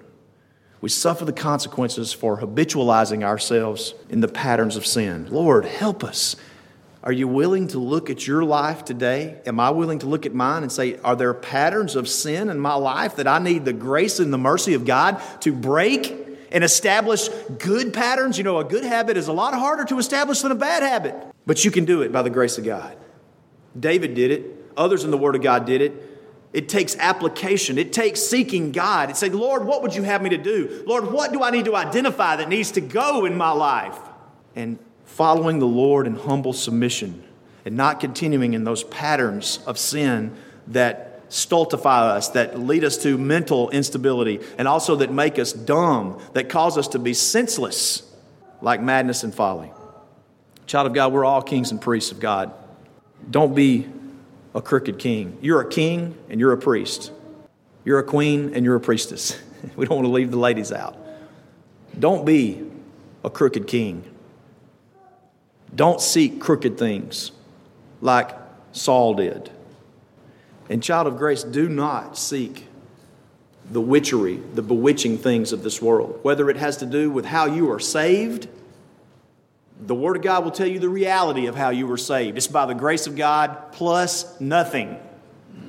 [0.80, 5.28] We suffer the consequences for habitualizing ourselves in the patterns of sin.
[5.30, 6.34] Lord, help us.
[7.04, 9.40] Are you willing to look at your life today?
[9.46, 12.58] Am I willing to look at mine and say, Are there patterns of sin in
[12.58, 16.64] my life that I need the grace and the mercy of God to break and
[16.64, 17.28] establish
[17.58, 18.38] good patterns.
[18.38, 21.14] You know, a good habit is a lot harder to establish than a bad habit,
[21.46, 22.96] but you can do it by the grace of God.
[23.78, 26.04] David did it, others in the Word of God did it.
[26.52, 27.76] It takes application.
[27.76, 29.10] It takes seeking God.
[29.10, 30.82] It saying, Lord, what would you have me to do?
[30.86, 33.98] Lord, what do I need to identify that needs to go in my life?
[34.56, 34.78] And
[35.08, 37.24] following the Lord in humble submission
[37.64, 40.36] and not continuing in those patterns of sin
[40.68, 46.20] that stultify us, that lead us to mental instability, and also that make us dumb,
[46.34, 48.02] that cause us to be senseless,
[48.62, 49.72] like madness and folly.
[50.66, 52.52] Child of God, we're all kings and priests of God.
[53.30, 53.88] Don't be
[54.54, 55.38] a crooked king.
[55.40, 57.12] You're a king and you're a priest.
[57.84, 59.38] You're a queen and you're a priestess.
[59.76, 60.96] we don't want to leave the ladies out.
[61.98, 62.62] Don't be
[63.24, 64.04] a crooked king.
[65.74, 67.32] Don't seek crooked things
[68.00, 68.30] like
[68.72, 69.50] Saul did.
[70.70, 72.66] And, child of grace, do not seek
[73.70, 77.46] the witchery, the bewitching things of this world, whether it has to do with how
[77.46, 78.48] you are saved.
[79.80, 82.36] The Word of God will tell you the reality of how you were saved.
[82.36, 84.98] It's by the grace of God plus nothing.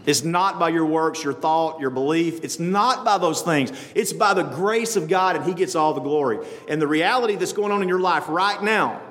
[0.06, 2.44] It's not by your works, your thought, your belief.
[2.44, 3.72] It's not by those things.
[3.94, 6.40] It's by the grace of God, and He gets all the glory.
[6.68, 9.02] And the reality that's going on in your life right now,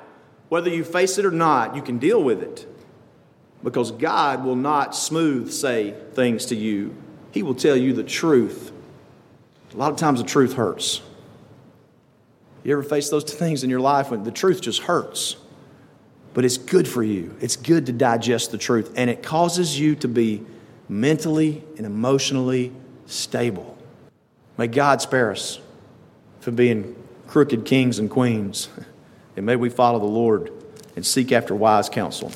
[0.49, 2.67] whether you face it or not, you can deal with it
[3.63, 6.95] because God will not smooth say things to you.
[7.31, 8.71] He will tell you the truth.
[9.73, 11.01] A lot of times the truth hurts.
[12.63, 15.37] You ever face those things in your life when the truth just hurts?
[16.33, 17.35] But it's good for you.
[17.41, 20.45] It's good to digest the truth, and it causes you to be
[20.87, 22.73] mentally and emotionally
[23.05, 23.77] stable.
[24.57, 25.59] May God spare us
[26.41, 26.95] from being
[27.27, 28.69] crooked kings and queens,
[29.39, 30.51] and may we follow the Lord
[30.97, 32.29] and seek after wise counsel.